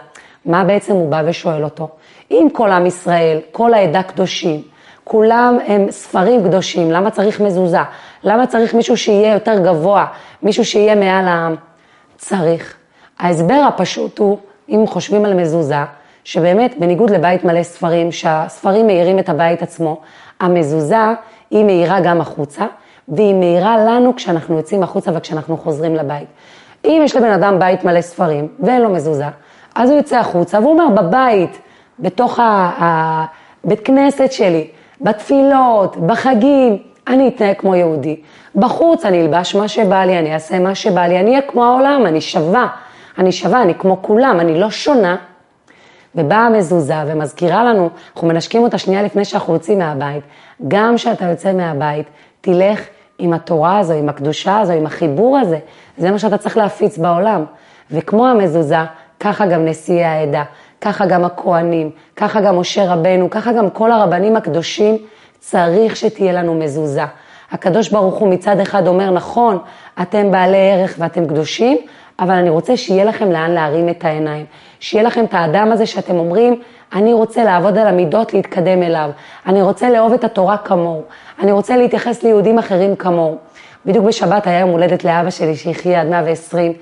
מה 0.45 0.65
בעצם 0.65 0.93
הוא 0.93 1.09
בא 1.11 1.23
ושואל 1.27 1.65
אותו? 1.65 1.89
אם 2.31 2.49
כל 2.53 2.71
עם 2.71 2.87
ישראל, 2.87 3.41
כל 3.53 3.75
העדה 3.75 4.03
קדושים, 4.03 4.63
כולם 5.05 5.59
הם 5.67 5.91
ספרים 5.91 6.45
קדושים, 6.45 6.91
למה 6.91 7.11
צריך 7.11 7.41
מזוזה? 7.41 7.79
למה 8.25 8.47
צריך 8.47 8.75
מישהו 8.75 8.97
שיהיה 8.97 9.33
יותר 9.33 9.59
גבוה, 9.59 10.07
מישהו 10.43 10.65
שיהיה 10.65 10.95
מעל 10.95 11.29
העם? 11.29 11.55
צריך. 12.17 12.77
ההסבר 13.19 13.65
הפשוט 13.69 14.19
הוא, 14.19 14.39
אם 14.69 14.85
חושבים 14.87 15.25
על 15.25 15.35
מזוזה, 15.35 15.85
שבאמת 16.25 16.75
בניגוד 16.79 17.11
לבית 17.11 17.45
מלא 17.45 17.63
ספרים, 17.63 18.13
שהספרים 18.13 18.87
מאירים 18.87 19.19
את 19.19 19.29
הבית 19.29 19.63
עצמו, 19.63 20.01
המזוזה 20.41 21.05
היא 21.51 21.65
מאירה 21.65 22.01
גם 22.01 22.21
החוצה, 22.21 22.67
והיא 23.09 23.35
מאירה 23.35 23.79
לנו 23.79 24.17
כשאנחנו 24.17 24.57
יוצאים 24.57 24.83
החוצה 24.83 25.11
וכשאנחנו 25.15 25.57
חוזרים 25.57 25.95
לבית. 25.95 26.29
אם 26.85 27.03
יש 27.05 27.17
לבן 27.17 27.31
אדם 27.31 27.59
בית 27.59 27.85
מלא 27.85 28.01
ספרים 28.01 28.49
ואין 28.61 28.83
לו 28.83 28.91
מזוזה, 28.91 29.27
אז 29.75 29.91
הוא 29.91 29.97
יוצא 29.97 30.19
החוצה 30.19 30.61
והוא 30.61 30.73
אומר, 30.73 31.03
בבית, 31.03 31.59
בתוך 31.99 32.41
הבית 32.43 33.81
כנסת 33.85 34.33
שלי, 34.33 34.69
בתפילות, 35.01 35.97
בחגים, 35.97 36.79
אני 37.09 37.29
אתנהג 37.29 37.57
כמו 37.57 37.75
יהודי. 37.75 38.21
בחוץ 38.57 39.05
אני 39.05 39.21
אלבש 39.21 39.55
מה 39.55 39.69
שבא 39.69 40.05
לי, 40.05 40.19
אני 40.19 40.35
אעשה 40.35 40.59
מה 40.59 40.75
שבא 40.75 41.01
לי, 41.01 41.21
אני 41.21 41.31
אהיה 41.31 41.43
כמו 41.43 41.65
העולם, 41.65 42.07
אני 42.07 42.21
שווה. 42.21 42.67
אני 43.19 43.33
שווה, 43.33 43.63
אני 43.63 43.75
כמו 43.75 44.03
כולם, 44.03 44.41
אני 44.41 44.61
לא 44.61 44.71
שונה. 44.71 45.17
ובאה 46.15 46.39
המזוזה 46.39 46.95
ומזכירה 47.07 47.65
לנו, 47.65 47.91
אנחנו 48.15 48.29
מנשקים 48.29 48.63
אותה 48.63 48.79
שנייה 48.79 49.03
לפני 49.03 49.25
שאנחנו 49.25 49.55
יוצאים 49.55 49.79
מהבית. 49.79 50.25
גם 50.69 50.97
כשאתה 50.97 51.25
יוצא 51.25 51.53
מהבית, 51.53 52.07
תלך 52.41 52.81
עם 53.19 53.33
התורה 53.33 53.79
הזו, 53.79 53.93
עם 53.93 54.09
הקדושה 54.09 54.59
הזו, 54.59 54.73
עם 54.73 54.87
החיבור 54.87 55.39
הזה. 55.39 55.59
זה 55.99 56.11
מה 56.11 56.19
שאתה 56.19 56.39
צריך 56.39 56.57
להפיץ 56.57 56.99
בעולם. 56.99 57.45
וכמו 57.91 58.27
המזוזה, 58.27 58.79
ככה 59.21 59.47
גם 59.47 59.65
נשיאי 59.65 60.05
העדה, 60.05 60.43
ככה 60.81 61.07
גם 61.07 61.25
הכוהנים, 61.25 61.91
ככה 62.17 62.41
גם 62.41 62.59
משה 62.59 62.93
רבנו, 62.93 63.31
ככה 63.31 63.53
גם 63.53 63.71
כל 63.71 63.93
הרבנים 63.93 64.37
הקדושים, 64.37 64.99
צריך 65.39 65.97
שתהיה 65.97 66.33
לנו 66.33 66.55
מזוזה. 66.55 67.05
הקדוש 67.51 67.89
ברוך 67.89 68.15
הוא 68.15 68.29
מצד 68.29 68.61
אחד 68.61 68.87
אומר, 68.87 69.11
נכון, 69.11 69.59
אתם 70.03 70.31
בעלי 70.31 70.71
ערך 70.73 70.95
ואתם 70.99 71.27
קדושים, 71.27 71.79
אבל 72.19 72.35
אני 72.35 72.51
רוצה 72.51 72.77
שיהיה 72.77 73.05
לכם 73.05 73.33
לאן 73.33 73.51
להרים 73.51 73.89
את 73.89 74.05
העיניים. 74.05 74.47
שיהיה 74.81 75.05
לכם 75.05 75.25
את 75.25 75.35
האדם 75.35 75.73
הזה 75.73 75.87
שאתם 75.87 76.17
אומרים, 76.17 76.61
אני 76.93 77.13
רוצה 77.13 77.45
לעבוד 77.45 77.79
על 77.79 77.87
המידות, 77.87 78.35
להתקדם 78.35 78.83
אליו. 78.83 79.11
אני 79.47 79.63
רוצה 79.63 79.91
לאהוב 79.91 80.13
את 80.13 80.25
התורה 80.25 80.57
כמוהו. 80.57 81.03
אני 81.41 81.53
רוצה 81.53 81.77
להתייחס 81.77 82.23
ליהודים 82.23 82.59
אחרים 82.59 82.97
כמוהו. 82.97 83.37
בדיוק 83.87 84.05
בשבת 84.05 84.47
היה 84.47 84.61
יום 84.61 84.71
הולדת 84.71 85.05
לאבא 85.05 85.31
שלי, 85.31 85.57
שיחיה 85.57 86.01
עד 86.01 86.07
120, 86.07 86.73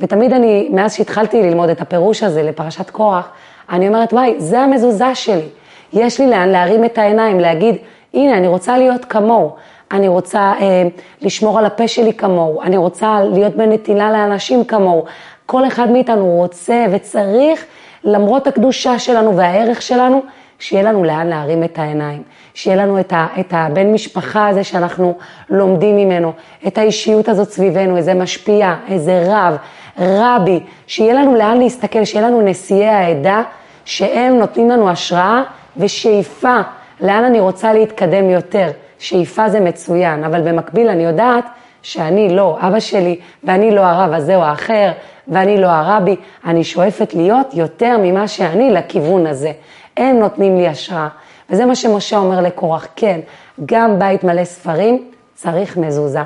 ותמיד 0.00 0.32
אני, 0.32 0.68
מאז 0.72 0.94
שהתחלתי 0.94 1.42
ללמוד 1.42 1.68
את 1.68 1.80
הפירוש 1.80 2.22
הזה 2.22 2.42
לפרשת 2.42 2.90
קורח, 2.90 3.28
אני 3.70 3.88
אומרת, 3.88 4.12
וואי, 4.12 4.34
זה 4.38 4.60
המזוזה 4.60 5.14
שלי. 5.14 5.48
יש 5.92 6.20
לי 6.20 6.26
לאן 6.26 6.48
להרים 6.48 6.84
את 6.84 6.98
העיניים, 6.98 7.40
להגיד, 7.40 7.76
הנה, 8.14 8.36
אני 8.36 8.48
רוצה 8.48 8.78
להיות 8.78 9.04
כמוהו. 9.04 9.54
אני 9.92 10.08
רוצה 10.08 10.52
אה, 10.60 10.82
לשמור 11.20 11.58
על 11.58 11.66
הפה 11.66 11.88
שלי 11.88 12.12
כמוהו, 12.12 12.62
אני 12.62 12.76
רוצה 12.76 13.20
להיות 13.32 13.56
בנתינה 13.56 14.12
לאנשים 14.12 14.64
כמוהו. 14.64 15.04
כל 15.46 15.66
אחד 15.66 15.90
מאיתנו 15.90 16.26
רוצה 16.26 16.86
וצריך, 16.90 17.64
למרות 18.04 18.46
הקדושה 18.46 18.98
שלנו 18.98 19.36
והערך 19.36 19.82
שלנו, 19.82 20.22
שיהיה 20.58 20.82
לנו 20.82 21.04
לאן 21.04 21.26
להרים 21.26 21.64
את 21.64 21.78
העיניים, 21.78 22.22
שיהיה 22.54 22.76
לנו 22.76 23.00
את, 23.00 23.12
ה, 23.12 23.26
את 23.40 23.46
הבן 23.50 23.92
משפחה 23.92 24.48
הזה 24.48 24.64
שאנחנו 24.64 25.18
לומדים 25.50 25.96
ממנו, 25.96 26.32
את 26.66 26.78
האישיות 26.78 27.28
הזאת 27.28 27.50
סביבנו, 27.50 27.96
איזה 27.96 28.14
משפיע, 28.14 28.74
איזה 28.88 29.22
רב, 29.26 29.56
רבי, 29.98 30.60
שיהיה 30.86 31.14
לנו 31.14 31.34
לאן 31.34 31.58
להסתכל, 31.58 32.04
שיהיה 32.04 32.26
לנו 32.26 32.40
נשיאי 32.40 32.86
העדה, 32.88 33.42
שהם 33.84 34.38
נותנים 34.38 34.70
לנו 34.70 34.90
השראה 34.90 35.42
ושאיפה 35.76 36.56
לאן 37.00 37.24
אני 37.24 37.40
רוצה 37.40 37.72
להתקדם 37.72 38.30
יותר. 38.30 38.70
שאיפה 39.00 39.48
זה 39.48 39.60
מצוין, 39.60 40.24
אבל 40.24 40.40
במקביל 40.40 40.88
אני 40.88 41.04
יודעת 41.04 41.44
שאני 41.82 42.36
לא 42.36 42.58
אבא 42.60 42.80
שלי, 42.80 43.20
ואני 43.44 43.70
לא 43.70 43.80
הרב 43.80 44.12
הזה 44.12 44.36
או 44.36 44.42
האחר, 44.42 44.90
ואני 45.28 45.60
לא 45.60 45.66
הרבי, 45.66 46.16
אני 46.44 46.64
שואפת 46.64 47.14
להיות 47.14 47.54
יותר 47.54 47.96
ממה 48.02 48.28
שאני 48.28 48.70
לכיוון 48.70 49.26
הזה. 49.26 49.52
הם 49.96 50.18
נותנים 50.18 50.56
לי 50.56 50.68
השראה. 50.68 51.08
וזה 51.50 51.66
מה 51.66 51.74
שמשה 51.74 52.16
אומר 52.16 52.40
לקורח, 52.40 52.86
כן, 52.96 53.20
גם 53.66 53.98
בית 53.98 54.24
מלא 54.24 54.44
ספרים 54.44 55.10
צריך 55.34 55.76
מזוזה. 55.76 56.22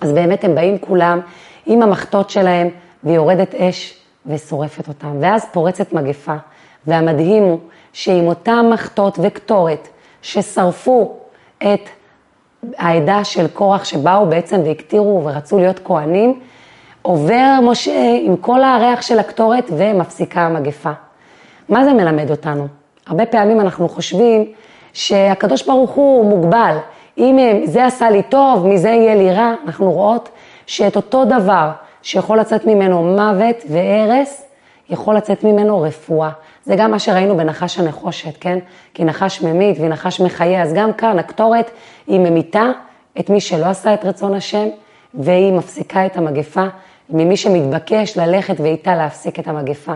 אז 0.00 0.12
באמת 0.12 0.44
הם 0.44 0.54
באים 0.54 0.78
כולם 0.78 1.20
עם 1.66 1.82
המחטות 1.82 2.30
שלהם, 2.30 2.68
ויורדת 3.04 3.54
אש 3.54 3.96
ושורפת 4.26 4.88
אותם. 4.88 5.16
ואז 5.20 5.46
פורצת 5.52 5.92
מגפה, 5.92 6.36
והמדהים 6.86 7.42
הוא 7.42 7.58
שעם 7.92 8.26
אותם 8.26 8.66
מחטות 8.72 9.18
וקטורת 9.22 9.88
ששרפו 10.22 11.16
את 11.62 11.88
העדה 12.76 13.24
של 13.24 13.48
קורח 13.48 13.84
שבאו 13.84 14.26
בעצם 14.26 14.60
והקטירו 14.64 15.22
ורצו 15.24 15.58
להיות 15.58 15.80
כהנים, 15.84 16.40
עובר 17.02 17.58
משה 17.62 18.16
עם 18.22 18.36
כל 18.36 18.62
הריח 18.62 19.02
של 19.02 19.18
הקטורת 19.18 19.70
ומפסיקה 19.76 20.40
המגפה. 20.40 20.90
מה 21.68 21.84
זה 21.84 21.92
מלמד 21.92 22.30
אותנו? 22.30 22.66
הרבה 23.06 23.26
פעמים 23.26 23.60
אנחנו 23.60 23.88
חושבים 23.88 24.52
שהקדוש 24.92 25.66
ברוך 25.66 25.90
הוא 25.90 26.24
מוגבל. 26.24 26.76
אם 27.18 27.38
זה 27.64 27.86
עשה 27.86 28.10
לי 28.10 28.22
טוב, 28.22 28.66
מזה 28.66 28.88
יהיה 28.88 29.14
לי 29.14 29.32
רע, 29.32 29.54
אנחנו 29.66 29.92
רואות 29.92 30.28
שאת 30.66 30.96
אותו 30.96 31.24
דבר 31.24 31.70
שיכול 32.02 32.40
לצאת 32.40 32.66
ממנו 32.66 33.02
מוות 33.02 33.56
והרס, 33.68 34.46
יכול 34.90 35.16
לצאת 35.16 35.44
ממנו 35.44 35.80
רפואה. 35.82 36.30
זה 36.64 36.76
גם 36.76 36.90
מה 36.90 36.98
שראינו 36.98 37.36
בנחש 37.36 37.78
הנחושת, 37.78 38.36
כן? 38.40 38.58
כי 38.94 39.04
נחש 39.04 39.42
ממית 39.42 39.76
ונחש 39.80 40.20
מחיה, 40.20 40.62
אז 40.62 40.72
גם 40.72 40.92
כאן 40.92 41.18
הקטורת 41.18 41.70
היא 42.06 42.20
ממיתה 42.20 42.64
את 43.20 43.30
מי 43.30 43.40
שלא 43.40 43.66
עשה 43.66 43.94
את 43.94 44.04
רצון 44.04 44.34
השם, 44.34 44.66
והיא 45.14 45.52
מפסיקה 45.52 46.06
את 46.06 46.16
המגפה 46.16 46.64
ממי 47.10 47.36
שמתבקש 47.36 48.18
ללכת 48.18 48.60
ואיתה 48.60 48.96
להפסיק 48.96 49.38
את 49.38 49.48
המגפה. 49.48 49.92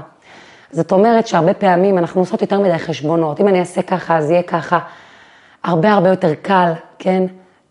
זאת 0.70 0.92
אומרת 0.92 1.27
שהרבה 1.27 1.55
פעמים 1.55 1.98
אנחנו 1.98 2.20
עושות 2.20 2.42
יותר 2.42 2.61
מדי 2.61 2.79
חשבונות, 2.79 3.40
אם 3.40 3.48
אני 3.48 3.61
אעשה 3.61 3.83
ככה 3.83 4.16
אז 4.16 4.31
יהיה 4.31 4.42
ככה. 4.42 4.79
הרבה 5.64 5.92
הרבה 5.92 6.09
יותר 6.09 6.35
קל, 6.42 6.72
כן? 6.98 7.22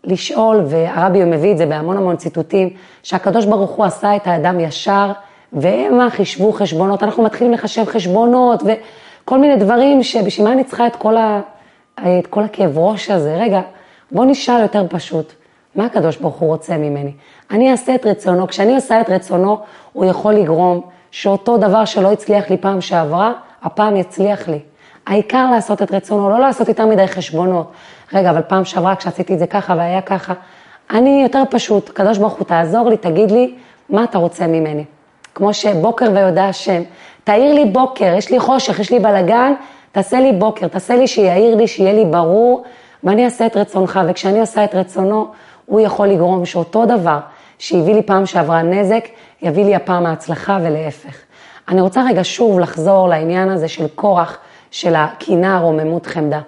לשאול, 0.04 0.64
והרבי 0.66 1.24
מביא 1.24 1.52
את 1.52 1.58
זה 1.58 1.66
בהמון 1.66 1.96
המון 1.96 2.16
ציטוטים, 2.16 2.70
שהקדוש 3.02 3.46
ברוך 3.46 3.70
הוא 3.70 3.84
עשה 3.84 4.16
את 4.16 4.26
האדם 4.26 4.60
ישר 4.60 5.12
והמה 5.54 6.10
חישבו 6.10 6.52
חשבונות, 6.52 7.02
אנחנו 7.02 7.22
מתחילים 7.22 7.52
לחשב 7.52 7.84
חשבונות 7.84 8.62
וכל 8.62 9.38
מיני 9.38 9.56
דברים 9.56 10.02
שבשביל 10.02 10.46
מה 10.46 10.52
אני 10.52 10.64
צריכה 10.64 10.86
את 10.86 10.96
כל, 10.96 11.16
ה, 11.16 11.40
את 11.98 12.26
כל 12.26 12.42
הכאב 12.42 12.78
ראש 12.78 13.10
הזה? 13.10 13.36
רגע, 13.36 13.60
בוא 14.12 14.24
נשאל 14.24 14.62
יותר 14.62 14.86
פשוט, 14.90 15.32
מה 15.74 15.86
הקדוש 15.86 16.16
ברוך 16.16 16.36
הוא 16.36 16.48
רוצה 16.48 16.76
ממני? 16.76 17.12
אני 17.50 17.70
אעשה 17.70 17.94
את 17.94 18.06
רצונו, 18.06 18.46
כשאני 18.46 18.74
עושה 18.74 19.00
את 19.00 19.10
רצונו, 19.10 19.58
הוא 19.92 20.04
יכול 20.04 20.34
לגרום 20.34 20.80
שאותו 21.10 21.56
דבר 21.56 21.84
שלא 21.84 22.12
הצליח 22.12 22.50
לי 22.50 22.56
פעם 22.56 22.80
שעברה, 22.80 23.32
הפעם 23.62 23.96
יצליח 23.96 24.48
לי. 24.48 24.58
העיקר 25.06 25.50
לעשות 25.50 25.82
את 25.82 25.92
רצונו, 25.92 26.30
לא 26.30 26.38
לעשות 26.38 26.68
יותר 26.68 26.86
מדי 26.86 27.06
חשבונות. 27.06 27.72
רגע, 28.12 28.30
אבל 28.30 28.42
פעם 28.42 28.64
שעברה 28.64 28.96
כשעשיתי 28.96 29.34
את 29.34 29.38
זה 29.38 29.46
ככה 29.46 29.74
והיה 29.78 30.00
ככה, 30.00 30.34
אני 30.90 31.22
יותר 31.22 31.42
פשוט, 31.50 31.88
הקדוש 31.88 32.18
ברוך 32.18 32.32
הוא 32.32 32.46
תעזור 32.46 32.88
לי, 32.88 32.96
תגיד 32.96 33.30
לי, 33.30 33.54
מה 33.88 34.04
אתה 34.04 34.18
רוצה 34.18 34.46
ממני? 34.46 34.84
כמו 35.34 35.54
שבוקר 35.54 36.06
ויודע 36.14 36.44
השם, 36.44 36.82
תאיר 37.24 37.54
לי 37.54 37.64
בוקר, 37.64 38.14
יש 38.16 38.30
לי 38.30 38.40
חושך, 38.40 38.80
יש 38.80 38.90
לי 38.90 38.98
בלגן, 38.98 39.52
תעשה 39.92 40.20
לי 40.20 40.32
בוקר, 40.32 40.68
תעשה 40.68 40.96
לי 40.96 41.06
שיעיר 41.06 41.54
לי, 41.56 41.68
שיהיה 41.68 41.92
לי 41.92 42.04
ברור, 42.04 42.64
ואני 43.04 43.24
אעשה 43.24 43.46
את 43.46 43.56
רצונך, 43.56 44.00
וכשאני 44.08 44.40
עושה 44.40 44.64
את 44.64 44.74
רצונו, 44.74 45.26
הוא 45.66 45.80
יכול 45.80 46.08
לגרום 46.08 46.46
שאותו 46.46 46.86
דבר 46.86 47.18
שהביא 47.58 47.94
לי 47.94 48.02
פעם 48.02 48.26
שעברה 48.26 48.62
נזק, 48.62 49.04
יביא 49.42 49.64
לי 49.64 49.74
הפעם 49.74 50.06
ההצלחה 50.06 50.58
ולהפך. 50.62 51.16
אני 51.68 51.80
רוצה 51.80 52.04
רגע 52.08 52.20
שוב 52.24 52.60
לחזור 52.60 53.08
לעניין 53.08 53.48
הזה 53.48 53.68
של 53.68 53.86
כורח, 53.94 54.38
של 54.70 54.94
הקינה, 54.94 55.58
רוממות, 55.58 56.06
חמדה. 56.06 56.40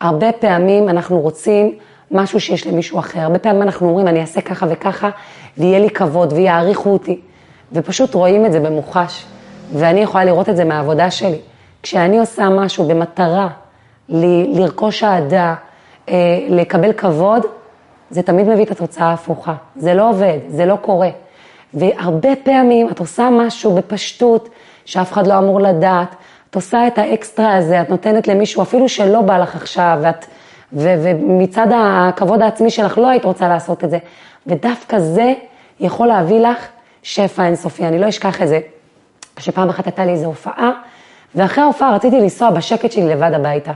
הרבה 0.00 0.32
פעמים 0.32 0.88
אנחנו 0.88 1.20
רוצים 1.20 1.74
משהו 2.10 2.40
שיש 2.40 2.66
למישהו 2.66 2.98
אחר, 2.98 3.20
הרבה 3.20 3.38
פעמים 3.38 3.62
אנחנו 3.62 3.88
אומרים, 3.88 4.08
אני 4.08 4.20
אעשה 4.20 4.40
ככה 4.40 4.66
וככה, 4.70 5.10
ויהיה 5.58 5.78
לי 5.78 5.90
כבוד, 5.90 6.32
ויעריכו 6.32 6.90
אותי, 6.90 7.20
ופשוט 7.74 8.14
רואים 8.14 8.46
את 8.46 8.52
זה 8.52 8.60
במוחש, 8.60 9.24
ואני 9.72 10.00
יכולה 10.00 10.24
לראות 10.24 10.48
את 10.48 10.56
זה 10.56 10.64
מהעבודה 10.64 11.10
שלי. 11.10 11.38
כשאני 11.82 12.18
עושה 12.18 12.48
משהו 12.48 12.84
במטרה 12.88 13.48
ל- 14.08 14.60
לרכוש 14.60 15.04
אהדה, 15.04 15.54
אה, 16.08 16.14
לקבל 16.48 16.92
כבוד, 16.92 17.42
זה 18.10 18.22
תמיד 18.22 18.48
מביא 18.48 18.64
את 18.64 18.70
התוצאה 18.70 19.06
ההפוכה. 19.06 19.54
זה 19.76 19.94
לא 19.94 20.08
עובד, 20.08 20.38
זה 20.48 20.66
לא 20.66 20.76
קורה. 20.76 21.08
והרבה 21.74 22.28
פעמים 22.42 22.88
את 22.88 22.98
עושה 22.98 23.28
משהו 23.32 23.74
בפשטות, 23.74 24.48
שאף 24.84 25.12
אחד 25.12 25.26
לא 25.26 25.38
אמור 25.38 25.60
לדעת, 25.60 26.14
את 26.50 26.54
עושה 26.54 26.86
את 26.86 26.98
האקסטרה 26.98 27.56
הזה, 27.56 27.80
את 27.80 27.90
נותנת 27.90 28.28
למישהו, 28.28 28.62
אפילו 28.62 28.88
שלא 28.88 29.20
בא 29.20 29.38
לך 29.38 29.56
עכשיו, 29.56 29.98
ואת, 30.02 30.26
ו, 30.72 30.94
ומצד 31.02 31.66
הכבוד 31.74 32.42
העצמי 32.42 32.70
שלך 32.70 32.98
לא 32.98 33.08
היית 33.08 33.24
רוצה 33.24 33.48
לעשות 33.48 33.84
את 33.84 33.90
זה. 33.90 33.98
ודווקא 34.46 34.98
זה 34.98 35.32
יכול 35.80 36.06
להביא 36.06 36.40
לך 36.40 36.66
שפע 37.04 37.46
אינסופי. 37.46 37.84
אני 37.86 37.98
לא 37.98 38.08
אשכח 38.08 38.42
את 38.42 38.48
זה, 38.48 38.60
שפעם 39.38 39.68
אחת 39.68 39.86
הייתה 39.86 40.04
לי 40.04 40.12
איזו 40.12 40.26
הופעה, 40.26 40.70
ואחרי 41.34 41.64
ההופעה 41.64 41.94
רציתי 41.94 42.20
לנסוע 42.20 42.50
בשקט 42.50 42.92
שלי 42.92 43.08
לבד 43.08 43.30
הביתה. 43.34 43.72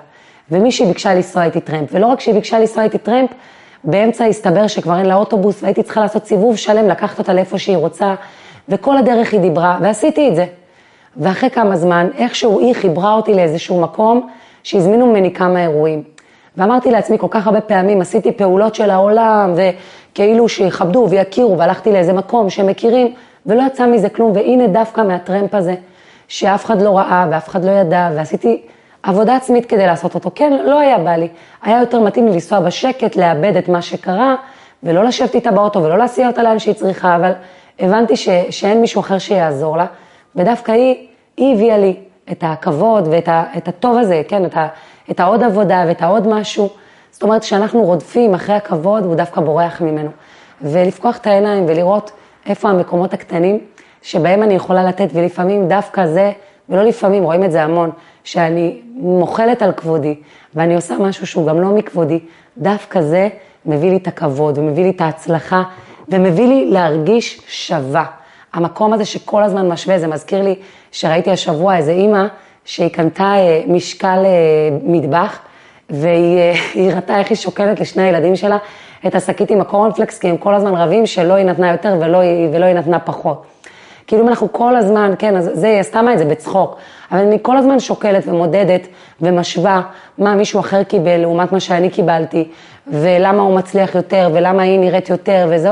ומישהי 0.51 0.87
ביקשה 0.87 1.14
לנסוע 1.14 1.45
איתי 1.45 1.61
טרמפ, 1.61 1.88
ולא 1.93 2.07
רק 2.07 2.21
שהיא 2.21 2.35
ביקשה 2.35 2.59
לנסוע 2.59 2.85
איתי 2.85 2.99
טרמפ, 2.99 3.31
באמצע 3.85 4.25
הסתבר 4.25 4.67
שכבר 4.67 4.99
אין 4.99 5.07
לה 5.07 5.14
אוטובוס, 5.14 5.62
והייתי 5.62 5.83
צריכה 5.83 6.01
לעשות 6.01 6.27
סיבוב 6.27 6.57
שלם, 6.57 6.88
לקחת 6.88 7.19
אותה 7.19 7.33
לאיפה 7.33 7.59
שהיא 7.59 7.77
רוצה, 7.77 8.14
וכל 8.69 8.97
הדרך 8.97 9.33
היא 9.33 9.41
דיברה, 9.41 9.79
ועשיתי 9.83 10.29
את 10.29 10.35
זה. 10.35 10.47
ואחרי 11.17 11.51
כמה 11.51 11.77
זמן, 11.77 12.09
איכשהו 12.19 12.61
היא 12.61 12.75
חיברה 12.75 13.14
אותי 13.14 13.35
לאיזשהו 13.35 13.81
מקום, 13.81 14.29
שהזמינו 14.62 15.07
ממני 15.07 15.35
כמה 15.35 15.62
אירועים. 15.62 16.03
ואמרתי 16.57 16.91
לעצמי 16.91 17.19
כל 17.19 17.27
כך 17.31 17.47
הרבה 17.47 17.61
פעמים, 17.61 18.01
עשיתי 18.01 18.33
פעולות 18.33 18.75
של 18.75 18.91
העולם, 18.91 19.53
וכאילו 20.12 20.49
שיכבדו 20.49 21.07
ויכירו, 21.11 21.59
והלכתי 21.59 21.92
לאיזה 21.92 22.12
מקום 22.12 22.51
שהם 22.51 22.66
מכירים, 22.66 23.14
ולא 23.47 23.62
יצא 23.62 23.87
מזה 23.87 24.09
כלום, 24.09 24.33
והנה 24.35 24.66
דווקא 24.66 25.01
מהטרמפ 25.01 25.55
הזה, 25.55 25.75
שאף 26.29 26.64
אחד 26.64 26.83
לא 26.83 26.99
ראה 26.99 27.27
ואף 27.31 27.49
אחד 27.49 27.64
לא 27.64 27.71
ידע, 27.71 28.11
ועשיתי 28.16 28.62
עבודה 29.03 29.37
עצמית 29.37 29.66
כדי 29.66 29.87
לעשות 29.87 30.14
אותו. 30.14 30.31
כן, 30.35 30.53
לא 30.64 30.79
היה 30.79 30.99
בא 30.99 31.11
לי. 31.11 31.29
היה 31.62 31.81
יותר 31.81 32.01
מתאים 32.01 32.27
לי 32.27 32.33
לנסוע 32.33 32.61
בשקט, 32.61 33.16
לאבד 33.16 33.57
את 33.57 33.68
מה 33.68 33.83
שקרה, 33.83 34.35
ולא 34.83 35.05
לשבת 35.05 35.35
איתה 35.35 35.51
באוטו 35.51 35.83
ולא 35.83 35.99
להסיע 35.99 36.27
אותה 36.27 36.42
לאן 36.42 36.59
שהיא 36.59 36.75
צריכה, 36.75 37.16
אבל 37.16 37.33
הבנתי 37.79 38.16
ש, 38.16 38.29
שאין 38.51 38.81
מישהו 38.81 39.01
אחר 39.01 39.18
שיעזור 39.18 39.77
לה, 39.77 39.87
ודווקא 40.37 40.73
היא, 40.73 41.07
היא 41.37 41.55
הביאה 41.55 41.79
לי 41.79 41.97
את 42.33 42.44
הכבוד 42.47 43.09
ואת 43.11 43.29
ה, 43.29 43.44
את 43.57 43.68
הטוב 43.68 43.97
הזה, 43.97 44.23
כן, 44.29 44.44
את, 44.44 44.57
ה, 44.57 44.68
את 45.11 45.21
העוד 45.21 45.42
עבודה 45.42 45.85
ואת 45.88 46.03
העוד 46.03 46.29
משהו. 46.29 46.68
זאת 47.18 47.22
אומרת, 47.22 47.42
כשאנחנו 47.42 47.83
רודפים 47.83 48.35
אחרי 48.35 48.54
הכבוד, 48.54 49.04
הוא 49.04 49.14
דווקא 49.14 49.40
בורח 49.40 49.81
ממנו. 49.81 50.11
ולפקוח 50.62 51.16
את 51.16 51.26
העיניים 51.26 51.64
ולראות 51.68 52.11
איפה 52.46 52.68
המקומות 52.70 53.12
הקטנים 53.12 53.59
שבהם 54.02 54.42
אני 54.42 54.54
יכולה 54.54 54.85
לתת, 54.85 55.09
ולפעמים 55.12 55.68
דווקא 55.68 56.07
זה, 56.07 56.33
ולא 56.68 56.83
לפעמים, 56.83 57.22
רואים 57.22 57.44
את 57.44 57.52
זה 57.52 57.62
המון, 57.62 57.90
שאני 58.24 58.81
מוחלת 58.94 59.62
על 59.62 59.72
כבודי, 59.72 60.14
ואני 60.54 60.74
עושה 60.74 60.94
משהו 60.98 61.26
שהוא 61.26 61.46
גם 61.46 61.61
לא 61.61 61.68
מכבודי, 61.68 62.18
דווקא 62.59 63.02
זה 63.02 63.28
מביא 63.66 63.90
לי 63.90 63.96
את 63.96 64.07
הכבוד, 64.07 64.59
ומביא 64.59 64.85
לי 64.85 64.90
את 64.90 65.00
ההצלחה, 65.00 65.62
ומביא 66.09 66.48
לי 66.48 66.70
להרגיש 66.70 67.40
שווה. 67.48 68.04
המקום 68.52 68.92
הזה 68.92 69.04
שכל 69.04 69.42
הזמן 69.42 69.68
משווה, 69.68 69.98
זה 69.98 70.07
מזכיר 70.07 70.42
לי 70.42 70.54
שראיתי 70.92 71.31
השבוע 71.31 71.76
איזה 71.76 71.92
אימא 71.92 72.26
שהיא 72.64 72.88
קנתה 72.88 73.33
אה, 73.37 73.62
משקל 73.66 74.22
אה, 74.24 74.78
מטבח, 74.83 75.38
והיא 75.90 76.38
אה, 76.38 76.94
ראתה 76.94 77.18
איך 77.18 77.29
היא 77.29 77.37
שוקלת 77.37 77.81
לשני 77.81 78.03
הילדים 78.03 78.37
שלה 78.37 78.57
את 79.07 79.14
השקית 79.14 79.51
עם 79.51 79.61
הקורנפלקס, 79.61 80.18
כי 80.18 80.29
הם 80.29 80.37
כל 80.37 80.55
הזמן 80.55 80.74
רבים 80.74 81.07
שלא 81.07 81.35
היא 81.35 81.46
נתנה 81.46 81.70
יותר 81.70 81.96
ולא 82.01 82.18
היא, 82.18 82.48
ולא 82.53 82.64
היא 82.64 82.74
נתנה 82.74 82.98
פחות. 82.98 83.42
כאילו 84.07 84.22
אם 84.22 84.29
אנחנו 84.29 84.53
כל 84.53 84.77
הזמן, 84.77 85.14
כן, 85.18 85.37
אז 85.37 85.51
זה, 85.55 85.68
היא 85.68 85.81
עשתה 85.81 86.03
מה 86.03 86.12
את 86.12 86.18
זה 86.18 86.24
בצחוק, 86.24 86.77
אבל 87.12 87.20
אני 87.20 87.38
כל 87.42 87.57
הזמן 87.57 87.81
שוקלת 87.81 88.24
ומודדת 88.27 88.87
ומשווה 89.20 89.83
מה 90.18 90.35
מישהו 90.35 90.61
אחר 90.61 90.83
קיבל 90.83 91.16
לעומת 91.16 91.53
מה 91.53 91.61
שאני 91.61 91.90
קיבלתי, 91.90 92.48
ולמה 92.87 93.42
הוא 93.42 93.57
מצליח 93.57 93.94
יותר, 93.94 94.31
ולמה 94.35 94.62
היא 94.62 94.79
נראית 94.79 95.09
יותר, 95.09 95.48
וזה 95.51 95.70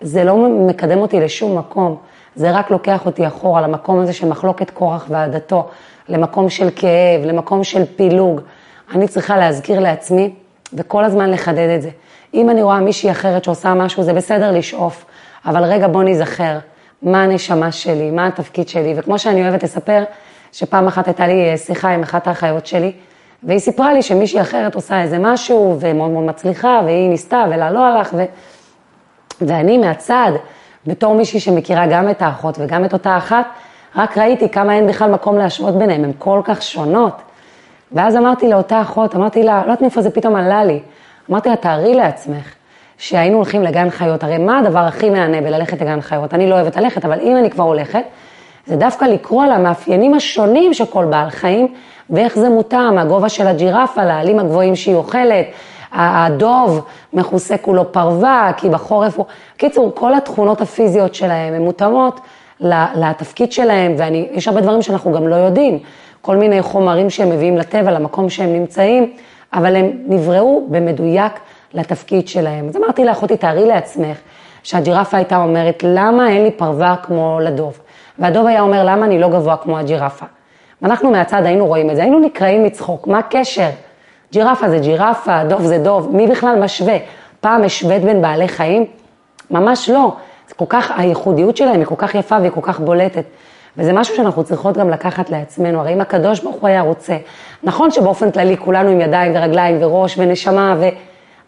זה 0.00 0.24
לא 0.24 0.36
מקדם 0.36 0.98
אותי 0.98 1.20
לשום 1.20 1.58
מקום, 1.58 1.96
זה 2.34 2.50
רק 2.50 2.70
לוקח 2.70 3.06
אותי 3.06 3.26
אחורה 3.26 3.60
למקום 3.60 4.00
הזה 4.00 4.12
של 4.12 4.28
מחלוקת 4.28 4.70
קורח 4.70 5.06
ועדתו, 5.08 5.68
למקום 6.08 6.50
של 6.50 6.68
כאב, 6.76 7.24
למקום 7.24 7.64
של 7.64 7.82
פילוג. 7.96 8.40
אני 8.94 9.08
צריכה 9.08 9.36
להזכיר 9.36 9.80
לעצמי 9.80 10.34
וכל 10.72 11.04
הזמן 11.04 11.30
לחדד 11.30 11.68
את 11.76 11.82
זה. 11.82 11.90
אם 12.34 12.50
אני 12.50 12.62
רואה 12.62 12.80
מישהי 12.80 13.10
אחרת 13.10 13.44
שעושה 13.44 13.74
משהו, 13.74 14.02
זה 14.02 14.12
בסדר 14.12 14.52
לשאוף, 14.52 15.04
אבל 15.46 15.64
רגע 15.64 15.88
בוא 15.88 16.02
ניזכר, 16.02 16.58
מה 17.02 17.22
הנשמה 17.22 17.72
שלי, 17.72 18.10
מה 18.10 18.26
התפקיד 18.26 18.68
שלי, 18.68 18.94
וכמו 18.96 19.18
שאני 19.18 19.42
אוהבת 19.42 19.62
לספר, 19.62 20.04
שפעם 20.52 20.86
אחת 20.86 21.06
הייתה 21.06 21.26
לי 21.26 21.50
אה, 21.50 21.56
שיחה 21.56 21.90
עם 21.90 22.02
אחת 22.02 22.26
האחיות 22.26 22.66
שלי, 22.66 22.92
והיא 23.42 23.58
סיפרה 23.58 23.92
לי 23.92 24.02
שמישהי 24.02 24.40
אחרת 24.40 24.74
עושה 24.74 25.02
איזה 25.02 25.18
משהו, 25.18 25.76
ומאוד 25.80 26.10
מאוד 26.10 26.24
מצליחה, 26.24 26.80
והיא 26.84 27.08
ניסתה 27.08 27.44
ולה 27.50 27.70
לא 27.70 27.86
הלך, 27.86 28.10
ו... 28.14 28.24
ואני 29.40 29.78
מהצד, 29.78 30.32
בתור 30.86 31.14
מישהי 31.14 31.40
שמכירה 31.40 31.86
גם 31.86 32.10
את 32.10 32.22
האחות 32.22 32.54
וגם 32.58 32.84
את 32.84 32.92
אותה 32.92 33.16
אחת, 33.16 33.46
רק 33.96 34.18
ראיתי 34.18 34.48
כמה 34.48 34.74
אין 34.74 34.86
בכלל 34.86 35.10
מקום 35.10 35.38
להשוות 35.38 35.78
ביניהם, 35.78 36.04
הן 36.04 36.12
כל 36.18 36.40
כך 36.44 36.62
שונות. 36.62 37.22
ואז 37.94 38.16
אמרתי 38.16 38.48
לאותה 38.48 38.80
אחות, 38.80 39.16
אמרתי 39.16 39.42
לה, 39.42 39.58
לא 39.58 39.62
יודעת 39.62 39.80
מאיפה 39.80 40.02
זה 40.02 40.10
פתאום 40.10 40.36
עלה 40.36 40.64
לי, 40.64 40.80
אמרתי 41.30 41.48
לה, 41.48 41.56
תארי 41.56 41.94
לעצמך 41.94 42.54
שהיינו 42.98 43.36
הולכים 43.36 43.62
לגן 43.62 43.90
חיות, 43.90 44.24
הרי 44.24 44.38
מה 44.38 44.58
הדבר 44.58 44.78
הכי 44.78 45.10
מהנה 45.10 45.40
בללכת 45.40 45.80
לגן 45.80 46.00
חיות? 46.00 46.34
אני 46.34 46.50
לא 46.50 46.54
אוהבת 46.54 46.76
ללכת, 46.76 47.04
אבל 47.04 47.20
אם 47.20 47.36
אני 47.36 47.50
כבר 47.50 47.64
הולכת, 47.64 48.02
זה 48.66 48.76
דווקא 48.76 49.04
לקרוא 49.04 49.44
על 49.44 49.52
המאפיינים 49.52 50.14
השונים 50.14 50.74
של 50.74 50.86
כל 50.86 51.04
בעל 51.04 51.30
חיים, 51.30 51.68
ואיך 52.10 52.38
זה 52.38 52.48
מותאם, 52.48 52.98
הגובה 52.98 53.28
של 53.28 53.46
הג'ירפה, 53.46 54.04
לעלים 54.04 54.38
הגבוהים 54.38 54.76
שהיא 54.76 54.94
אוכלת, 54.94 55.46
הדוב 55.92 56.84
מכוסה 57.12 57.58
כולו 57.58 57.92
פרווה, 57.92 58.50
כי 58.56 58.68
בחורף 58.68 59.16
הוא... 59.16 59.26
קיצור, 59.56 59.92
כל 59.94 60.14
התכונות 60.14 60.60
הפיזיות 60.60 61.14
שלהם 61.14 61.54
הן 61.54 61.62
מותאמות 61.62 62.20
לתפקיד 62.94 63.52
שלהם, 63.52 63.94
ויש 63.96 64.48
הרבה 64.48 64.60
דברים 64.60 64.82
שאנחנו 64.82 65.12
גם 65.12 65.28
לא 65.28 65.36
יודעים, 65.36 65.78
כל 66.22 66.36
מיני 66.36 66.62
חומרים 66.62 67.10
שהם 67.10 67.30
מביאים 67.30 67.56
לטבע, 67.56 67.90
למקום 67.90 68.30
שהם 68.30 68.52
נמצאים, 68.52 69.12
אבל 69.52 69.76
הם 69.76 69.90
נבראו 70.06 70.66
במדויק 70.70 71.32
לתפקיד 71.74 72.28
שלהם. 72.28 72.68
אז 72.68 72.76
אמרתי 72.76 73.04
לאחותי, 73.04 73.36
תארי 73.36 73.66
לעצמך 73.66 74.18
שהג'ירפה 74.62 75.16
הייתה 75.16 75.36
אומרת, 75.36 75.82
למה 75.86 76.28
אין 76.28 76.44
לי 76.44 76.50
פרווה 76.50 76.96
כמו 77.02 77.38
לדוב? 77.42 77.78
והדוב 78.18 78.46
היה 78.46 78.60
אומר, 78.60 78.84
למה 78.84 79.06
אני 79.06 79.18
לא 79.18 79.28
גבוה 79.28 79.56
כמו 79.56 79.78
הג'ירפה? 79.78 80.26
ואנחנו 80.82 81.10
מהצד 81.10 81.46
היינו 81.46 81.66
רואים 81.66 81.90
את 81.90 81.96
זה, 81.96 82.02
היינו 82.02 82.18
נקראים 82.18 82.64
מצחוק, 82.64 83.06
מה 83.06 83.18
הקשר? 83.18 83.68
ג'ירפה 84.32 84.68
זה 84.68 84.78
ג'ירפה, 84.78 85.44
דוב 85.44 85.62
זה 85.62 85.78
דוב, 85.78 86.16
מי 86.16 86.26
בכלל 86.26 86.60
משווה? 86.64 86.96
פעם 87.40 87.62
השווית 87.62 88.02
בין 88.04 88.22
בעלי 88.22 88.48
חיים? 88.48 88.84
ממש 89.50 89.90
לא. 89.90 90.12
זה 90.48 90.54
כל 90.54 90.64
כך, 90.68 90.92
הייחודיות 90.96 91.56
שלהם 91.56 91.78
היא 91.78 91.86
כל 91.86 91.94
כך 91.98 92.14
יפה 92.14 92.36
והיא 92.40 92.50
כל 92.50 92.60
כך 92.62 92.80
בולטת. 92.80 93.24
וזה 93.76 93.92
משהו 93.92 94.16
שאנחנו 94.16 94.44
צריכות 94.44 94.76
גם 94.76 94.90
לקחת 94.90 95.30
לעצמנו, 95.30 95.80
הרי 95.80 95.92
אם 95.92 96.00
הקדוש 96.00 96.40
ברוך 96.40 96.56
הוא 96.56 96.68
היה 96.68 96.80
רוצה, 96.80 97.16
נכון 97.62 97.90
שבאופן 97.90 98.30
כללי 98.30 98.56
כולנו 98.56 98.90
עם 98.90 99.00
ידיים 99.00 99.32
ורגליים 99.34 99.76
וראש 99.80 100.14
ונשמה, 100.18 100.74
ו... 100.78 100.88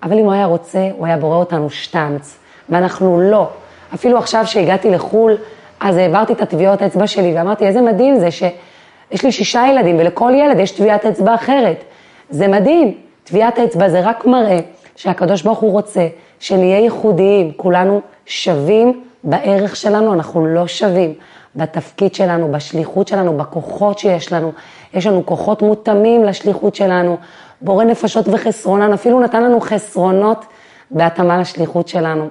אבל 0.02 0.18
אם 0.18 0.24
הוא 0.24 0.32
היה 0.32 0.46
רוצה, 0.46 0.88
הוא 0.96 1.06
היה 1.06 1.16
בורא 1.16 1.36
אותנו 1.36 1.70
שטנץ, 1.70 2.38
ואנחנו 2.68 3.20
לא. 3.20 3.48
אפילו 3.94 4.18
עכשיו 4.18 4.46
שהגעתי 4.46 4.90
לחו"ל, 4.90 5.36
אז 5.80 5.96
העברתי 5.96 6.32
את 6.32 6.40
הטביעות 6.40 6.82
האצבע 6.82 7.06
שלי 7.06 7.34
ואמרתי, 7.36 7.66
איזה 7.66 7.80
מדהים 7.80 8.18
זה 8.18 8.30
שיש 8.30 9.24
לי 9.24 9.32
שישה 9.32 9.66
ילדים 9.70 9.96
ולכל 9.98 10.32
ילד 10.34 10.58
יש 10.58 10.70
טביעת 10.70 11.06
אצבע 11.06 11.34
אחרת. 11.34 11.84
זה 12.30 12.48
מדהים. 12.48 12.94
טביעת 13.24 13.58
האצבע 13.58 13.88
זה 13.88 14.00
רק 14.00 14.26
מראה 14.26 14.60
שהקדוש 14.96 15.42
ברוך 15.42 15.58
הוא 15.58 15.72
רוצה 15.72 16.06
שנהיה 16.40 16.78
ייחודיים, 16.78 17.52
כולנו 17.56 18.00
שווים 18.26 19.02
בערך 19.24 19.76
שלנו, 19.76 20.12
אנחנו 20.12 20.46
לא 20.46 20.66
שווים. 20.66 21.14
בתפקיד 21.56 22.14
שלנו, 22.14 22.52
בשליחות 22.52 23.08
שלנו, 23.08 23.36
בכוחות 23.36 23.98
שיש 23.98 24.32
לנו. 24.32 24.52
יש 24.94 25.06
לנו 25.06 25.26
כוחות 25.26 25.62
מותאמים 25.62 26.24
לשליחות 26.24 26.74
שלנו. 26.74 27.16
בורא 27.60 27.84
נפשות 27.84 28.28
וחסרונן, 28.28 28.92
אפילו 28.92 29.20
נתן 29.20 29.42
לנו 29.42 29.60
חסרונות 29.60 30.44
בהתאמה 30.90 31.38
לשליחות 31.38 31.88
שלנו. 31.88 32.28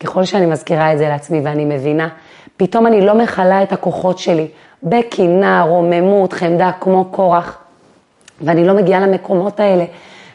ככל 0.00 0.24
שאני 0.24 0.46
מזכירה 0.46 0.92
את 0.92 0.98
זה 0.98 1.08
לעצמי 1.08 1.40
ואני 1.44 1.64
מבינה, 1.64 2.08
פתאום 2.56 2.86
אני 2.86 3.00
לא 3.00 3.14
מכלה 3.14 3.62
את 3.62 3.72
הכוחות 3.72 4.18
שלי 4.18 4.48
בקינה, 4.82 5.62
רוממות, 5.62 6.32
חמדה, 6.32 6.70
כמו 6.80 7.04
קורח, 7.04 7.58
ואני 8.40 8.66
לא 8.66 8.74
מגיעה 8.74 9.00
למקומות 9.00 9.60
האלה 9.60 9.84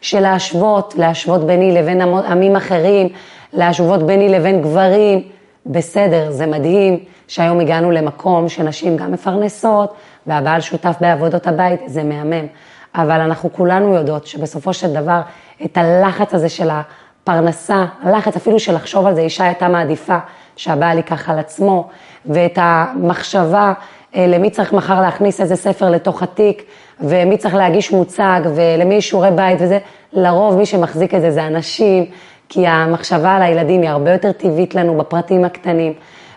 של 0.02 0.20
להשוות, 0.20 0.94
להשוות 0.98 1.44
ביני 1.44 1.72
לבין 1.72 2.02
עמים 2.02 2.56
אחרים, 2.56 3.10
להשוות 3.54 4.04
ביני 4.04 4.30
לבין 4.30 4.62
גברים. 4.62 5.22
בסדר, 5.66 6.32
זה 6.32 6.46
מדהים 6.46 7.00
שהיום 7.28 7.60
הגענו 7.60 7.92
למקום 7.92 8.50
שנשים 8.50 8.98
גם 8.98 9.12
מפרנסות, 9.12 9.94
והבעל 10.28 10.62
שותף 10.62 10.96
בעבודות 11.02 11.48
הבית, 11.48 11.80
זה 11.86 12.04
מהמם. 12.04 12.48
אבל 12.96 13.22
אנחנו 13.22 13.54
כולנו 13.54 13.94
יודעות 13.94 14.28
שבסופו 14.28 14.74
של 14.74 14.94
דבר, 14.94 15.22
את 15.66 15.78
הלחץ 15.78 16.34
הזה 16.34 16.50
של 16.50 16.70
הפרנסה, 16.72 17.86
הלחץ 18.04 18.36
אפילו 18.36 18.60
של 18.60 18.76
לחשוב 18.76 19.06
על 19.06 19.16
זה, 19.16 19.22
אישה 19.22 19.44
הייתה 19.44 19.68
מעדיפה 19.68 20.18
שהבעל 20.56 20.98
ייקח 20.98 21.30
על 21.30 21.40
עצמו, 21.40 21.88
ואת 22.26 22.58
המחשבה 22.62 23.74
אה, 24.16 24.28
למי 24.28 24.50
צריך 24.50 24.74
מחר 24.74 25.02
להכניס 25.02 25.42
איזה 25.42 25.56
ספר 25.56 25.90
לתוך 25.90 26.24
התיק, 26.24 26.64
ומי 27.00 27.38
צריך 27.38 27.56
להגיש 27.56 27.92
מוצג, 27.92 28.42
ולמי 28.56 29.02
שיעורי 29.02 29.32
בית 29.32 29.58
וזה, 29.62 29.80
לרוב 30.14 30.58
מי 30.58 30.66
שמחזיק 30.66 31.16
את 31.16 31.22
זה 31.22 31.32
זה 31.32 31.48
אנשים, 31.48 32.06
כי 32.50 32.68
המחשבה 32.68 33.32
על 33.36 33.42
הילדים 33.42 33.82
היא 33.82 33.90
הרבה 33.90 34.12
יותר 34.12 34.32
טבעית 34.32 34.76
לנו 34.76 34.98
בפרטים 34.98 35.46
הקטנים. 35.46 35.94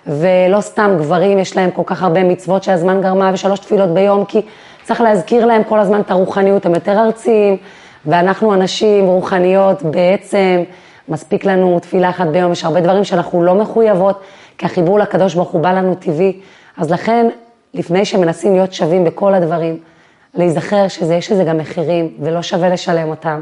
ולא 0.07 0.61
סתם 0.61 0.91
גברים, 0.99 1.39
יש 1.39 1.57
להם 1.57 1.71
כל 1.71 1.83
כך 1.87 2.03
הרבה 2.03 2.25
מצוות 2.25 2.63
שהזמן 2.63 3.01
גרמה 3.01 3.31
ושלוש 3.35 3.59
תפילות 3.59 3.89
ביום, 3.89 4.25
כי 4.25 4.41
צריך 4.83 5.01
להזכיר 5.01 5.47
להם 5.47 5.65
כל 5.65 5.79
הזמן 5.79 6.01
את 6.01 6.11
הרוחניות, 6.11 6.67
הם 6.67 6.75
יותר 6.75 6.99
ארציים, 6.99 7.57
ואנחנו 8.07 8.55
אנשים 8.55 9.07
רוחניות 9.07 9.83
בעצם, 9.83 10.63
מספיק 11.09 11.45
לנו 11.45 11.81
תפילה 11.81 12.11
אחת 12.11 12.27
ביום, 12.27 12.53
יש 12.53 12.65
הרבה 12.65 12.81
דברים 12.81 13.05
שאנחנו 13.05 13.43
לא 13.43 13.55
מחויבות, 13.55 14.21
כי 14.59 14.67
החיבור 14.67 14.99
לקדוש 14.99 15.35
ברוך 15.35 15.51
הוא 15.51 15.61
בא 15.61 15.73
לנו 15.73 15.95
טבעי, 15.95 16.41
אז 16.77 16.91
לכן, 16.91 17.29
לפני 17.75 18.05
שמנסים 18.05 18.55
להיות 18.55 18.73
שווים 18.73 19.05
בכל 19.05 19.35
הדברים, 19.35 19.79
להיזכר 20.35 20.89
שיש 20.89 21.33
לזה 21.33 21.45
גם 21.45 21.59
מחירים, 21.59 22.09
ולא 22.21 22.43
שווה 22.43 22.69
לשלם 22.69 23.09
אותם. 23.09 23.41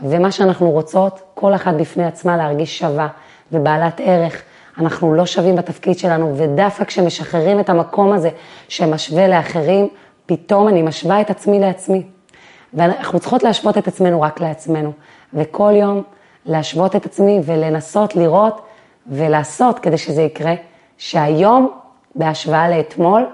ומה 0.00 0.30
שאנחנו 0.30 0.70
רוצות, 0.70 1.20
כל 1.34 1.54
אחת 1.54 1.74
בפני 1.74 2.04
עצמה 2.04 2.36
להרגיש 2.36 2.78
שווה 2.78 3.08
ובעלת 3.52 4.00
ערך. 4.04 4.42
אנחנו 4.78 5.14
לא 5.14 5.26
שווים 5.26 5.56
בתפקיד 5.56 5.98
שלנו, 5.98 6.34
ודווקא 6.36 6.84
כשמשחררים 6.84 7.60
את 7.60 7.68
המקום 7.70 8.12
הזה 8.12 8.30
שמשווה 8.68 9.28
לאחרים, 9.28 9.88
פתאום 10.26 10.68
אני 10.68 10.82
משווה 10.82 11.20
את 11.20 11.30
עצמי 11.30 11.60
לעצמי. 11.60 12.02
ואנחנו 12.74 13.20
צריכות 13.20 13.42
להשוות 13.42 13.78
את 13.78 13.88
עצמנו 13.88 14.20
רק 14.20 14.40
לעצמנו, 14.40 14.92
וכל 15.34 15.72
יום 15.74 16.02
להשוות 16.46 16.96
את 16.96 17.06
עצמי 17.06 17.40
ולנסות 17.44 18.16
לראות 18.16 18.60
ולעשות 19.06 19.78
כדי 19.78 19.98
שזה 19.98 20.22
יקרה, 20.22 20.54
שהיום, 20.98 21.70
בהשוואה 22.14 22.68
לאתמול, 22.68 23.26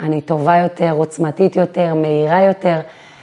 אני 0.00 0.20
טובה 0.20 0.56
יותר, 0.56 0.92
עוצמתית 0.92 1.56
יותר, 1.56 1.94
מהירה 1.94 2.42
יותר, 2.42 2.80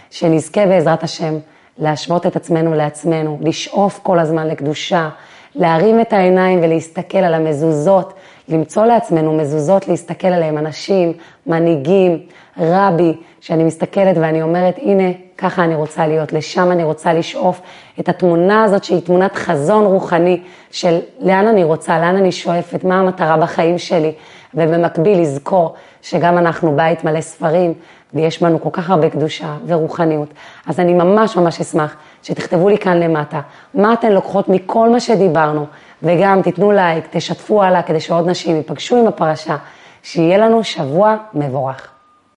שנזכה 0.10 0.66
בעזרת 0.66 1.04
השם 1.04 1.34
להשוות 1.78 2.26
את 2.26 2.36
עצמנו 2.36 2.74
לעצמנו, 2.74 3.38
לשאוף 3.42 4.00
כל 4.04 4.20
הזמן 4.20 4.48
לקדושה, 4.48 5.10
להרים 5.56 6.02
את 6.02 6.14
העיניים 6.14 6.60
ולהסתכל 6.64 7.18
על 7.18 7.34
המזוזות, 7.34 8.14
למצוא 8.50 8.86
לעצמנו 8.86 9.34
מזוזות 9.38 9.88
להסתכל 9.88 10.28
עליהם, 10.28 10.58
אנשים, 10.58 11.14
מנהיגים, 11.48 12.20
רבי, 12.58 13.14
שאני 13.42 13.64
מסתכלת 13.64 14.18
ואני 14.18 14.42
אומרת, 14.42 14.78
הנה, 14.78 15.04
ככה 15.38 15.64
אני 15.64 15.76
רוצה 15.76 16.08
להיות, 16.08 16.34
לשם 16.34 16.72
אני 16.72 16.84
רוצה 16.84 17.14
לשאוף. 17.14 17.62
את 18.00 18.10
התמונה 18.10 18.64
הזאת 18.64 18.84
שהיא 18.84 19.02
תמונת 19.02 19.36
חזון 19.36 19.86
רוחני 19.86 20.42
של 20.72 21.00
לאן 21.20 21.48
אני 21.48 21.64
רוצה, 21.64 22.00
לאן 22.00 22.16
אני 22.16 22.32
שואפת, 22.32 22.84
מה 22.84 23.00
המטרה 23.00 23.38
בחיים 23.38 23.78
שלי, 23.78 24.12
ובמקביל 24.54 25.22
לזכור 25.22 25.74
שגם 26.02 26.38
אנחנו 26.38 26.76
בית 26.76 27.04
מלא 27.04 27.22
ספרים, 27.22 27.74
ויש 28.14 28.44
בנו 28.44 28.62
כל 28.62 28.70
כך 28.72 28.90
הרבה 28.90 29.10
קדושה 29.10 29.56
ורוחניות. 29.66 30.30
אז 30.68 30.80
אני 30.80 30.94
ממש 30.94 31.38
ממש 31.38 31.62
אשמח 31.62 31.96
שתכתבו 32.24 32.70
לי 32.70 32.78
כאן 32.78 33.00
למטה, 33.00 33.42
מה 33.74 33.94
אתן 33.94 34.12
לוקחות 34.12 34.50
מכל 34.50 34.90
מה 34.90 35.00
שדיברנו, 35.00 35.66
וגם 36.04 36.42
תיתנו 36.42 36.72
לייק, 36.72 37.06
תשתפו 37.12 37.64
הלאה 37.64 37.82
כדי 37.82 38.00
שעוד 38.00 38.30
נשים 38.30 38.56
ייפגשו 38.56 38.98
עם 38.98 39.08
הפרשה, 39.08 39.56
שיהיה 40.04 40.38
לנו 40.38 40.64
שבוע 40.64 41.16
מבורך. 41.34 41.93